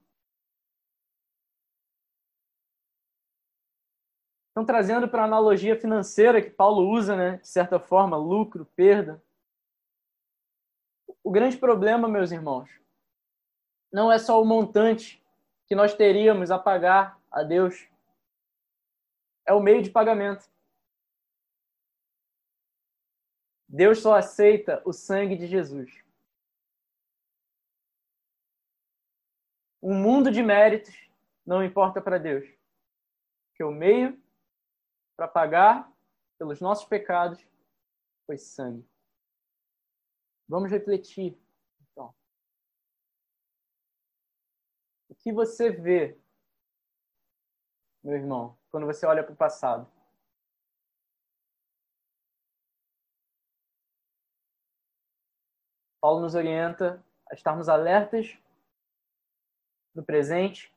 Então, 4.50 4.66
trazendo 4.66 5.08
para 5.08 5.22
a 5.22 5.26
analogia 5.26 5.78
financeira 5.78 6.42
que 6.42 6.50
Paulo 6.50 6.90
usa, 6.90 7.14
né, 7.14 7.36
de 7.36 7.46
certa 7.46 7.78
forma, 7.78 8.16
lucro, 8.16 8.66
perda. 8.74 9.22
O 11.22 11.30
grande 11.30 11.56
problema, 11.56 12.08
meus 12.08 12.32
irmãos, 12.32 12.81
não 13.92 14.10
é 14.10 14.18
só 14.18 14.40
o 14.40 14.44
montante 14.44 15.22
que 15.66 15.74
nós 15.74 15.94
teríamos 15.94 16.50
a 16.50 16.58
pagar 16.58 17.20
a 17.30 17.42
Deus, 17.42 17.88
é 19.46 19.52
o 19.52 19.60
meio 19.60 19.82
de 19.82 19.90
pagamento. 19.90 20.50
Deus 23.68 24.00
só 24.00 24.14
aceita 24.14 24.82
o 24.84 24.92
sangue 24.92 25.36
de 25.36 25.46
Jesus. 25.46 26.02
Um 29.82 29.94
mundo 29.94 30.30
de 30.30 30.42
méritos 30.42 30.94
não 31.44 31.64
importa 31.64 32.00
para 32.00 32.18
Deus, 32.18 32.48
que 33.54 33.64
o 33.64 33.72
meio 33.72 34.20
para 35.16 35.26
pagar 35.26 35.92
pelos 36.38 36.60
nossos 36.60 36.84
pecados 36.84 37.44
foi 38.26 38.38
sangue. 38.38 38.86
Vamos 40.48 40.70
refletir, 40.70 41.36
então. 41.80 42.14
O 45.08 45.11
que 45.22 45.32
você 45.32 45.70
vê, 45.70 46.18
meu 48.02 48.14
irmão, 48.14 48.58
quando 48.70 48.86
você 48.86 49.06
olha 49.06 49.22
para 49.24 49.32
o 49.32 49.36
passado? 49.36 49.90
Paulo 56.00 56.20
nos 56.20 56.34
orienta 56.34 57.04
a 57.30 57.34
estarmos 57.34 57.68
alertas 57.68 58.36
no 59.94 60.04
presente 60.04 60.72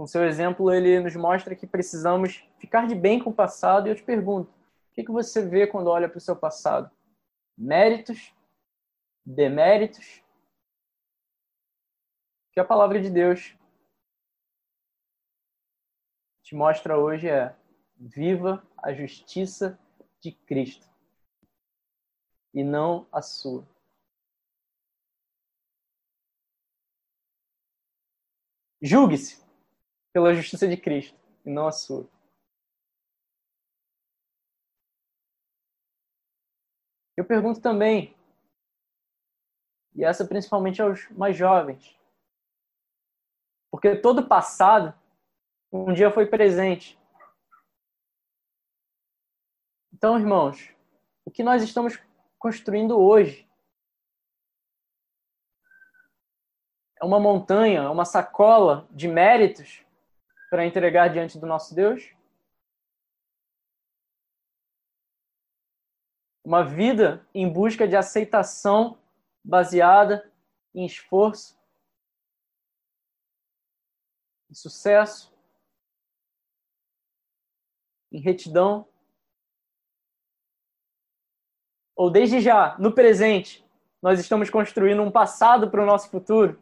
com 0.00 0.06
seu 0.06 0.24
exemplo, 0.24 0.72
ele 0.72 0.98
nos 0.98 1.14
mostra 1.14 1.54
que 1.54 1.66
precisamos 1.66 2.42
ficar 2.58 2.86
de 2.86 2.94
bem 2.94 3.22
com 3.22 3.28
o 3.28 3.34
passado. 3.34 3.86
E 3.86 3.90
eu 3.90 3.94
te 3.94 4.02
pergunto, 4.02 4.50
o 4.50 4.94
que, 4.94 5.04
que 5.04 5.12
você 5.12 5.46
vê 5.46 5.66
quando 5.66 5.88
olha 5.88 6.08
para 6.08 6.16
o 6.16 6.22
seu 6.22 6.34
passado? 6.34 6.90
Méritos? 7.54 8.34
Deméritos? 9.26 10.22
Que 12.52 12.60
a 12.60 12.64
palavra 12.64 13.00
de 13.00 13.08
Deus 13.08 13.56
te 16.42 16.54
mostra 16.54 16.98
hoje 16.98 17.28
é 17.28 17.54
viva 17.96 18.66
a 18.76 18.92
justiça 18.92 19.78
de 20.20 20.32
Cristo 20.32 20.88
e 22.52 22.64
não 22.64 23.06
a 23.12 23.22
sua. 23.22 23.64
Julgue-se 28.82 29.44
pela 30.12 30.34
justiça 30.34 30.66
de 30.66 30.76
Cristo 30.76 31.16
e 31.44 31.50
não 31.50 31.68
a 31.68 31.72
sua. 31.72 32.08
Eu 37.16 37.24
pergunto 37.24 37.60
também, 37.60 38.16
e 39.94 40.02
essa 40.02 40.26
principalmente 40.26 40.80
aos 40.80 41.08
mais 41.10 41.36
jovens, 41.36 41.99
porque 43.70 43.96
todo 43.96 44.26
passado 44.26 44.92
um 45.72 45.92
dia 45.92 46.10
foi 46.10 46.26
presente. 46.26 46.98
Então, 49.92 50.18
irmãos, 50.18 50.74
o 51.24 51.30
que 51.30 51.42
nós 51.42 51.62
estamos 51.62 52.02
construindo 52.38 52.98
hoje 52.98 53.46
é 57.00 57.04
uma 57.04 57.20
montanha, 57.20 57.90
uma 57.90 58.06
sacola 58.06 58.88
de 58.90 59.06
méritos 59.06 59.84
para 60.48 60.64
entregar 60.64 61.08
diante 61.08 61.38
do 61.38 61.46
nosso 61.46 61.74
Deus? 61.74 62.14
Uma 66.42 66.64
vida 66.64 67.24
em 67.34 67.46
busca 67.46 67.86
de 67.86 67.94
aceitação 67.94 68.98
baseada 69.44 70.32
em 70.74 70.86
esforço, 70.86 71.59
em 74.50 74.54
sucesso, 74.54 75.32
em 78.10 78.20
retidão. 78.20 78.86
Ou 81.94 82.10
desde 82.10 82.40
já, 82.40 82.76
no 82.78 82.92
presente, 82.92 83.64
nós 84.02 84.18
estamos 84.18 84.50
construindo 84.50 85.02
um 85.02 85.10
passado 85.10 85.70
para 85.70 85.82
o 85.82 85.86
nosso 85.86 86.10
futuro, 86.10 86.60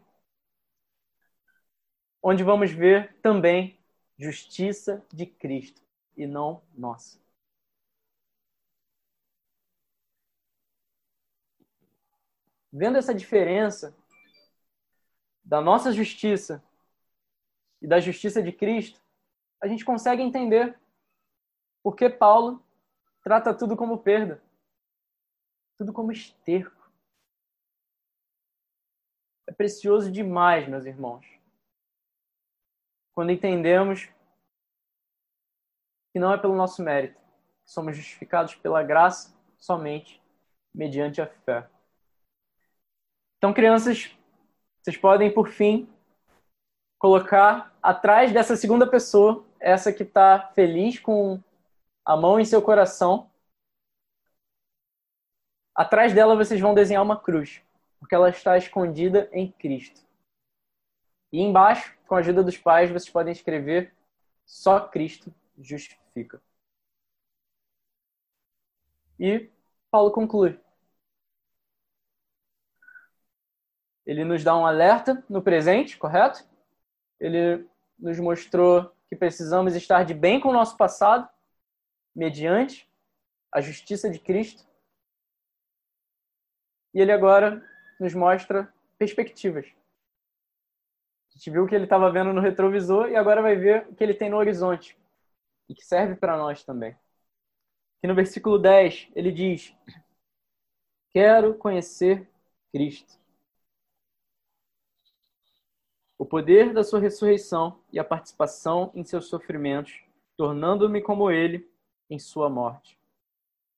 onde 2.23 2.43
vamos 2.43 2.71
ver 2.71 3.17
também 3.23 3.79
justiça 4.19 5.05
de 5.13 5.25
Cristo 5.25 5.81
e 6.17 6.27
não 6.27 6.63
nossa. 6.75 7.19
Vendo 12.71 12.99
essa 12.99 13.15
diferença 13.15 13.97
da 15.43 15.61
nossa 15.61 15.91
justiça 15.91 16.63
e 17.81 17.87
da 17.87 18.01
justiça 18.01 18.43
de 18.43 18.53
Cristo, 18.53 19.01
a 19.61 19.67
gente 19.67 19.85
consegue 19.85 20.23
entender 20.23 20.79
por 21.83 21.97
que 21.97 22.09
Paulo 22.09 22.65
trata 23.23 23.55
tudo 23.55 23.77
como 23.77 23.99
perda, 23.99 24.43
tudo 25.77 25.93
como 25.93 26.13
esterco. 26.13 26.79
é 29.49 29.53
precioso 29.53 30.13
demais, 30.13 30.69
meus 30.69 30.85
irmãos. 30.85 31.27
Quando 33.15 33.33
entendemos 33.33 34.09
que 36.13 36.21
não 36.21 36.33
é 36.33 36.39
pelo 36.39 36.55
nosso 36.55 36.83
mérito, 36.83 37.19
somos 37.65 37.97
justificados 37.97 38.55
pela 38.55 38.83
graça 38.83 39.35
somente 39.59 40.23
mediante 40.73 41.21
a 41.21 41.27
fé. 41.27 41.69
Então, 43.39 43.55
crianças, 43.55 44.15
vocês 44.83 44.97
podem, 44.97 45.33
por 45.33 45.49
fim, 45.49 45.89
colocar 46.99 47.73
atrás 47.83 48.33
dessa 48.33 48.57
segunda 48.57 48.87
pessoa, 48.89 49.45
essa 49.61 49.93
que 49.93 50.03
está 50.03 50.51
feliz 50.55 50.99
com 50.99 51.41
a 52.05 52.17
mão 52.17 52.41
em 52.41 52.45
seu 52.45 52.61
coração. 52.61 53.31
Atrás 55.75 56.13
dela 56.13 56.35
vocês 56.37 56.61
vão 56.61 56.75
desenhar 56.75 57.03
uma 57.03 57.21
cruz, 57.21 57.63
porque 58.01 58.15
ela 58.15 58.31
está 58.31 58.59
escondida 58.59 59.29
em 59.33 59.51
Cristo. 59.53 60.01
E 61.33 61.41
embaixo, 61.41 61.97
com 62.07 62.15
a 62.15 62.19
ajuda 62.19 62.43
dos 62.43 62.57
pais, 62.57 62.91
vocês 62.91 63.11
podem 63.11 63.33
escrever 63.33 63.95
só 64.45 64.81
Cristo 64.81 65.33
justifica. 65.59 66.41
E 69.21 69.51
Paulo 69.91 70.11
conclui. 70.11 70.59
Ele 74.07 74.25
nos 74.25 74.43
dá 74.43 74.57
um 74.57 74.65
alerta 74.65 75.23
no 75.29 75.43
presente, 75.43 75.99
correto? 75.99 76.49
Ele 77.21 77.67
nos 77.99 78.19
mostrou 78.19 78.95
que 79.09 79.17
precisamos 79.17 79.75
estar 79.75 80.05
de 80.05 80.15
bem 80.15 80.39
com 80.41 80.49
o 80.49 80.53
nosso 80.53 80.77
passado, 80.77 81.29
mediante 82.15 82.89
a 83.53 83.61
justiça 83.61 84.11
de 84.11 84.19
Cristo. 84.19 84.67
E 86.95 87.01
ele 87.01 87.13
agora 87.13 87.65
nos 87.99 88.15
mostra 88.15 88.73
perspectivas. 88.99 89.67
A 91.29 91.39
gente 91.39 91.51
viu 91.51 91.65
o 91.65 91.69
que 91.69 91.75
ele 91.75 91.85
estava 91.85 92.11
vendo 92.11 92.33
no 92.33 92.41
retrovisor 92.41 93.09
e 93.09 93.17
agora 93.17 93.43
vai 93.43 93.57
ver 93.57 93.87
o 93.89 93.95
que 93.95 94.03
ele 94.03 94.15
tem 94.15 94.31
no 94.31 94.37
horizonte 94.37 94.99
e 95.69 95.75
que 95.75 95.85
serve 95.85 96.17
para 96.17 96.37
nós 96.37 96.65
também. 96.65 96.97
Aqui 97.99 98.07
no 98.07 98.15
versículo 98.15 98.59
10, 98.59 99.09
ele 99.15 99.33
diz: 99.33 99.75
Quero 101.11 101.55
conhecer 101.55 102.29
Cristo. 102.73 103.18
O 106.19 106.27
poder 106.27 106.75
da 106.75 106.83
sua 106.83 106.99
ressurreição 106.99 107.81
e 107.93 107.99
a 107.99 108.05
participação 108.05 108.91
em 108.93 109.05
seus 109.05 109.27
sofrimentos, 109.27 110.03
tornando-me 110.37 111.01
como 111.01 111.31
ele 111.31 111.71
em 112.11 112.19
sua 112.19 112.51
morte. 112.51 112.99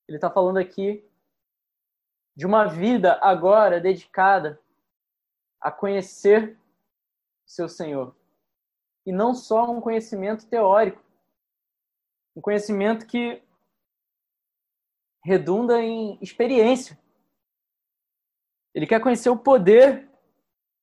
Ele 0.09 0.17
está 0.17 0.31
falando 0.31 0.57
aqui 0.57 1.05
de 2.35 2.47
uma 2.47 2.65
vida 2.65 3.19
agora 3.23 3.79
dedicada 3.79 4.59
a 5.61 5.71
conhecer 5.71 6.59
seu 7.45 7.69
Senhor. 7.69 8.17
E 9.05 9.13
não 9.13 9.35
só 9.35 9.71
um 9.71 9.81
conhecimento 9.81 10.49
teórico, 10.49 11.05
um 12.35 12.41
conhecimento 12.41 13.07
que 13.07 13.43
redunda 15.23 15.83
em 15.83 16.19
experiência. 16.23 16.99
Ele 18.75 18.87
quer 18.87 19.01
conhecer 19.01 19.29
o 19.29 19.37
poder 19.37 20.09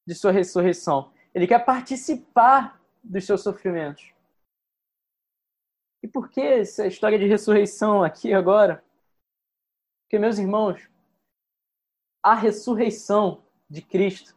de 0.05 0.13
sua 0.13 0.31
ressurreição. 0.31 1.11
Ele 1.37 1.45
quer 1.45 1.63
participar 1.63 2.81
dos 3.03 3.23
seus 3.23 3.43
sofrimentos. 3.43 4.11
E 6.01 6.07
por 6.07 6.31
que 6.31 6.41
essa 6.41 6.87
história 6.87 7.19
de 7.19 7.27
ressurreição 7.27 8.03
aqui 8.03 8.33
agora? 8.33 8.83
Porque, 10.01 10.17
meus 10.17 10.39
irmãos, 10.39 10.89
a 12.23 12.33
ressurreição 12.33 13.45
de 13.69 13.83
Cristo 13.83 14.35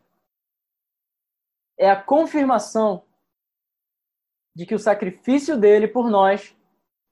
é 1.78 1.88
a 1.90 2.02
confirmação 2.02 3.08
de 4.54 4.66
que 4.66 4.74
o 4.74 4.78
sacrifício 4.78 5.58
dele 5.58 5.88
por 5.88 6.10
nós 6.10 6.54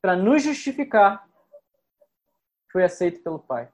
para 0.02 0.14
nos 0.14 0.42
justificar, 0.42 1.26
foi 2.70 2.84
aceito 2.84 3.22
pelo 3.22 3.38
Pai. 3.38 3.72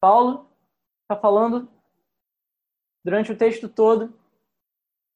Paulo 0.00 0.48
está 1.02 1.20
falando 1.20 1.81
durante 3.04 3.32
o 3.32 3.36
texto 3.36 3.68
todo 3.68 4.14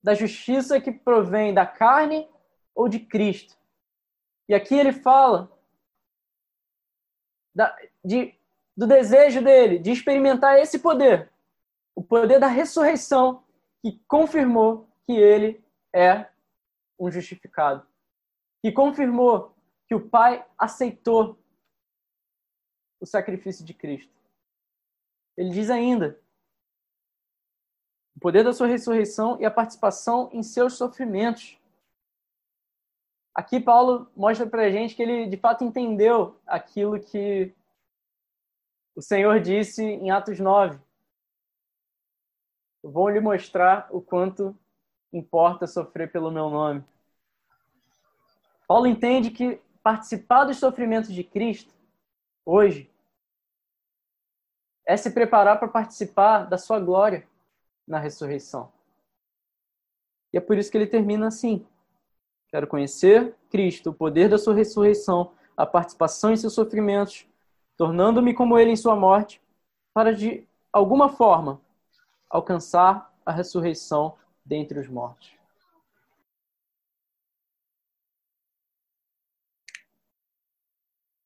da 0.02 0.14
justiça 0.14 0.80
que 0.80 0.92
provém 0.92 1.52
da 1.52 1.66
carne 1.66 2.28
ou 2.74 2.88
de 2.88 3.00
Cristo. 3.00 3.56
E 4.48 4.54
aqui 4.54 4.74
ele 4.74 4.92
fala 4.92 5.50
da, 7.54 7.76
de, 8.04 8.34
do 8.76 8.86
desejo 8.86 9.42
dele 9.42 9.78
de 9.78 9.90
experimentar 9.90 10.58
esse 10.58 10.78
poder, 10.78 11.32
o 11.94 12.02
poder 12.02 12.38
da 12.38 12.46
ressurreição, 12.46 13.42
que 13.82 13.98
confirmou 14.06 14.88
que 15.06 15.12
ele 15.12 15.64
é 15.92 16.28
um 16.98 17.10
justificado. 17.10 17.86
E 18.62 18.70
confirmou 18.70 19.54
que 19.88 19.94
o 19.94 20.08
Pai 20.08 20.44
aceitou 20.58 21.38
o 23.00 23.06
sacrifício 23.06 23.64
de 23.64 23.72
Cristo. 23.72 24.12
Ele 25.36 25.50
diz 25.50 25.70
ainda: 25.70 26.20
o 28.16 28.20
poder 28.20 28.42
da 28.42 28.52
sua 28.52 28.66
ressurreição 28.66 29.38
e 29.38 29.44
a 29.44 29.50
participação 29.50 30.30
em 30.32 30.42
seus 30.42 30.72
sofrimentos. 30.74 31.58
Aqui 33.34 33.60
Paulo 33.60 34.10
mostra 34.16 34.46
para 34.46 34.62
a 34.62 34.70
gente 34.70 34.94
que 34.94 35.02
ele 35.02 35.26
de 35.26 35.36
fato 35.36 35.62
entendeu 35.62 36.40
aquilo 36.46 36.98
que 36.98 37.54
o 38.94 39.02
Senhor 39.02 39.38
disse 39.40 39.84
em 39.84 40.10
Atos 40.10 40.40
9. 40.40 40.80
Vou 42.82 43.10
lhe 43.10 43.20
mostrar 43.20 43.86
o 43.90 44.00
quanto 44.00 44.56
importa 45.12 45.66
sofrer 45.66 46.10
pelo 46.10 46.30
meu 46.30 46.48
nome. 46.48 46.82
Paulo 48.66 48.86
entende 48.86 49.30
que 49.30 49.60
participar 49.82 50.44
dos 50.44 50.56
sofrimentos 50.56 51.12
de 51.12 51.22
Cristo 51.22 51.72
hoje 52.46 52.90
é 54.86 54.96
se 54.96 55.10
preparar 55.10 55.58
para 55.58 55.68
participar 55.68 56.44
da 56.44 56.56
sua 56.56 56.80
glória 56.80 57.28
na 57.86 57.98
ressurreição. 57.98 58.72
E 60.32 60.38
é 60.38 60.40
por 60.40 60.58
isso 60.58 60.70
que 60.70 60.76
ele 60.76 60.86
termina 60.86 61.28
assim: 61.28 61.66
Quero 62.48 62.66
conhecer 62.66 63.34
Cristo, 63.50 63.90
o 63.90 63.94
poder 63.94 64.28
da 64.28 64.38
sua 64.38 64.54
ressurreição, 64.54 65.32
a 65.56 65.66
participação 65.66 66.32
em 66.32 66.36
seus 66.36 66.54
sofrimentos, 66.54 67.26
tornando-me 67.76 68.34
como 68.34 68.58
ele 68.58 68.70
em 68.70 68.76
sua 68.76 68.96
morte, 68.96 69.42
para 69.92 70.14
de 70.14 70.46
alguma 70.72 71.08
forma 71.08 71.60
alcançar 72.28 73.14
a 73.24 73.32
ressurreição 73.32 74.16
dentre 74.44 74.78
os 74.78 74.88
mortos. 74.88 75.36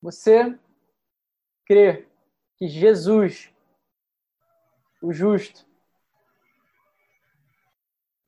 Você 0.01 0.57
crê 1.65 2.07
que 2.57 2.67
Jesus, 2.67 3.53
o 5.01 5.13
justo, 5.13 5.65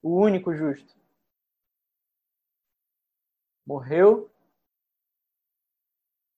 o 0.03 0.19
único 0.19 0.53
justo, 0.53 0.93
morreu, 3.65 4.29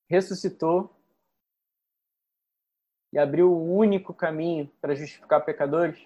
ressuscitou. 0.07 0.93
E 3.11 3.17
abriu 3.17 3.49
o 3.49 3.75
único 3.75 4.13
caminho 4.13 4.67
para 4.81 4.93
justificar 4.93 5.43
pecadores? 5.43 6.05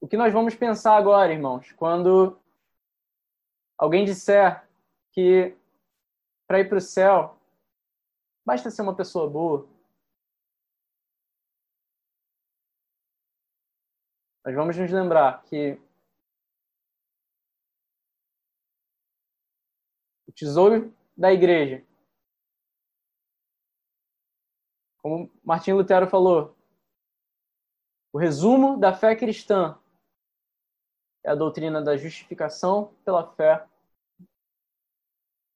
O 0.00 0.08
que 0.08 0.16
nós 0.16 0.32
vamos 0.32 0.54
pensar 0.54 0.96
agora, 0.96 1.32
irmãos, 1.32 1.70
quando 1.72 2.38
alguém 3.78 4.04
disser 4.04 4.68
que 5.12 5.56
para 6.46 6.60
ir 6.60 6.68
para 6.68 6.78
o 6.78 6.80
céu 6.80 7.38
basta 8.44 8.70
ser 8.70 8.82
uma 8.82 8.94
pessoa 8.94 9.28
boa, 9.30 9.68
nós 14.46 14.54
vamos 14.54 14.76
nos 14.76 14.92
lembrar 14.92 15.42
que 15.46 15.72
o 20.28 20.32
tesouro 20.32 20.94
da 21.16 21.32
igreja, 21.32 21.84
como 24.98 25.28
Martim 25.42 25.72
Lutero 25.72 26.08
falou, 26.08 26.56
o 28.12 28.18
resumo 28.18 28.78
da 28.78 28.94
fé 28.96 29.16
cristã 29.16 29.76
é 31.24 31.30
a 31.30 31.34
doutrina 31.34 31.82
da 31.82 31.96
justificação 31.96 32.94
pela 33.04 33.34
fé 33.34 33.68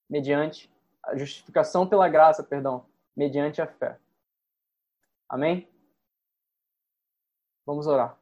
mediante 0.09 0.69
a 1.05 1.17
justificação 1.17 1.89
pela 1.89 2.09
graça, 2.09 2.43
perdão, 2.43 2.85
mediante 3.17 3.63
a 3.63 3.69
fé. 3.69 4.01
Amém? 5.29 5.69
Vamos 7.65 7.87
orar. 7.87 8.20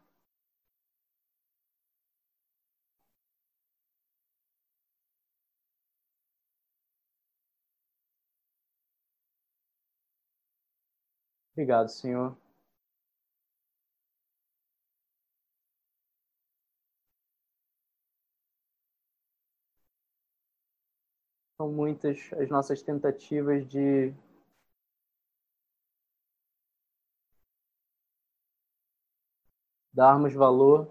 Obrigado, 11.58 11.88
Senhor. 11.88 12.36
São 21.56 21.70
muitas 21.70 22.30
as 22.40 22.48
nossas 22.48 22.82
tentativas 22.82 23.64
de 23.68 24.12
darmos 29.92 30.32
valor 30.32 30.88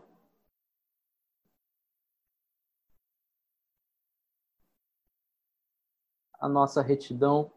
à 6.39 6.49
nossa 6.49 6.81
retidão, 6.81 7.51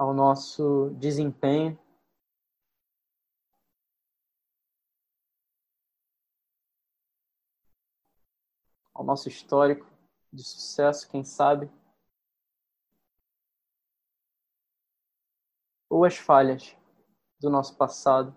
ao 0.00 0.14
nosso 0.14 0.88
desempenho. 0.98 1.78
Ao 8.94 9.04
nosso 9.04 9.28
histórico 9.28 9.86
de 10.32 10.42
sucesso, 10.42 11.06
quem 11.06 11.22
sabe? 11.22 11.70
Ou 15.90 16.06
as 16.06 16.16
falhas 16.16 16.74
do 17.38 17.50
nosso 17.50 17.76
passado 17.76 18.34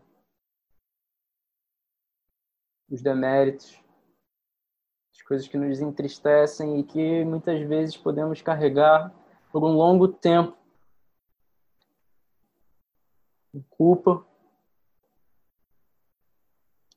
os 2.89 3.01
deméritos, 3.01 3.81
as 5.13 5.21
coisas 5.21 5.47
que 5.47 5.57
nos 5.57 5.79
entristecem 5.79 6.81
e 6.81 6.83
que 6.83 7.23
muitas 7.23 7.65
vezes 7.65 7.95
podemos 7.95 8.41
carregar 8.41 9.15
por 9.49 9.63
um 9.63 9.71
longo 9.77 10.09
tempo 10.09 10.62
com 13.53 13.61
culpa, 13.69 14.25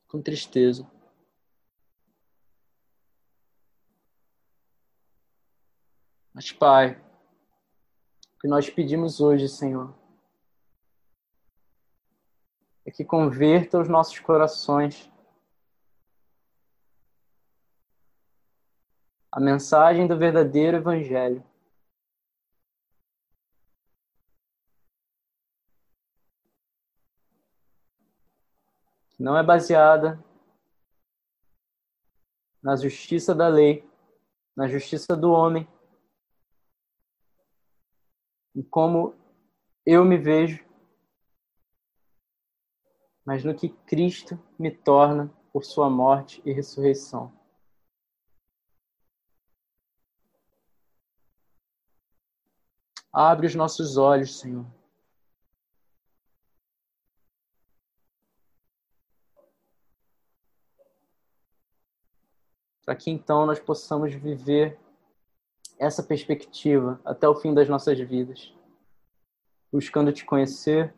com 0.07 0.19
tristeza. 0.19 0.89
Mas, 6.33 6.51
Pai, 6.51 6.99
o 8.35 8.39
que 8.39 8.47
nós 8.47 8.69
pedimos 8.69 9.21
hoje, 9.21 9.47
Senhor, 9.47 9.95
é 12.85 12.91
que 12.91 13.05
converta 13.05 13.79
os 13.79 13.87
nossos 13.87 14.19
corações 14.19 15.11
a 19.31 19.39
mensagem 19.39 20.07
do 20.07 20.17
verdadeiro 20.17 20.77
Evangelho. 20.77 21.46
Que 29.17 29.23
não 29.23 29.35
é 29.35 29.43
baseada 29.43 30.23
na 32.61 32.75
justiça 32.75 33.33
da 33.33 33.47
lei, 33.47 33.83
na 34.55 34.67
justiça 34.67 35.15
do 35.15 35.31
homem, 35.31 35.67
em 38.55 38.61
como 38.61 39.15
eu 39.85 40.05
me 40.05 40.17
vejo, 40.17 40.63
mas 43.25 43.43
no 43.43 43.55
que 43.55 43.69
Cristo 43.69 44.39
me 44.57 44.69
torna 44.71 45.33
por 45.51 45.63
sua 45.63 45.89
morte 45.89 46.41
e 46.45 46.51
ressurreição. 46.51 47.33
Abre 53.11 53.47
os 53.47 53.55
nossos 53.55 53.97
olhos, 53.97 54.39
Senhor. 54.39 54.76
Para 62.87 62.95
que 62.95 63.11
então 63.11 63.45
nós 63.45 63.59
possamos 63.59 64.13
viver 64.13 64.79
essa 65.77 66.01
perspectiva 66.01 67.01
até 67.03 67.27
o 67.27 67.35
fim 67.35 67.53
das 67.53 67.67
nossas 67.67 67.99
vidas, 67.99 68.55
buscando 69.69 70.13
te 70.13 70.23
conhecer, 70.23 70.95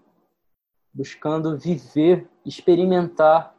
buscando 0.93 1.57
viver, 1.57 2.29
experimentar 2.45 3.55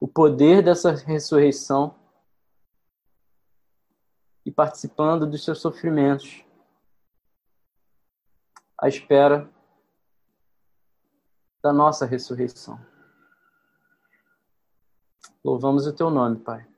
o 0.00 0.08
poder 0.08 0.60
dessa 0.60 0.90
ressurreição 0.90 1.94
e 4.44 4.50
participando 4.50 5.24
dos 5.24 5.44
seus 5.44 5.60
sofrimentos 5.60 6.44
à 8.76 8.88
espera 8.88 9.48
da 11.62 11.72
nossa 11.72 12.06
ressurreição. 12.06 12.84
Louvamos 15.44 15.86
o 15.86 15.92
teu 15.92 16.10
nome, 16.10 16.40
Pai. 16.40 16.71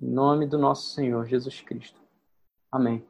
Em 0.00 0.10
nome 0.10 0.46
do 0.46 0.58
nosso 0.58 0.94
Senhor 0.94 1.26
Jesus 1.26 1.60
Cristo. 1.60 2.00
Amém. 2.70 3.04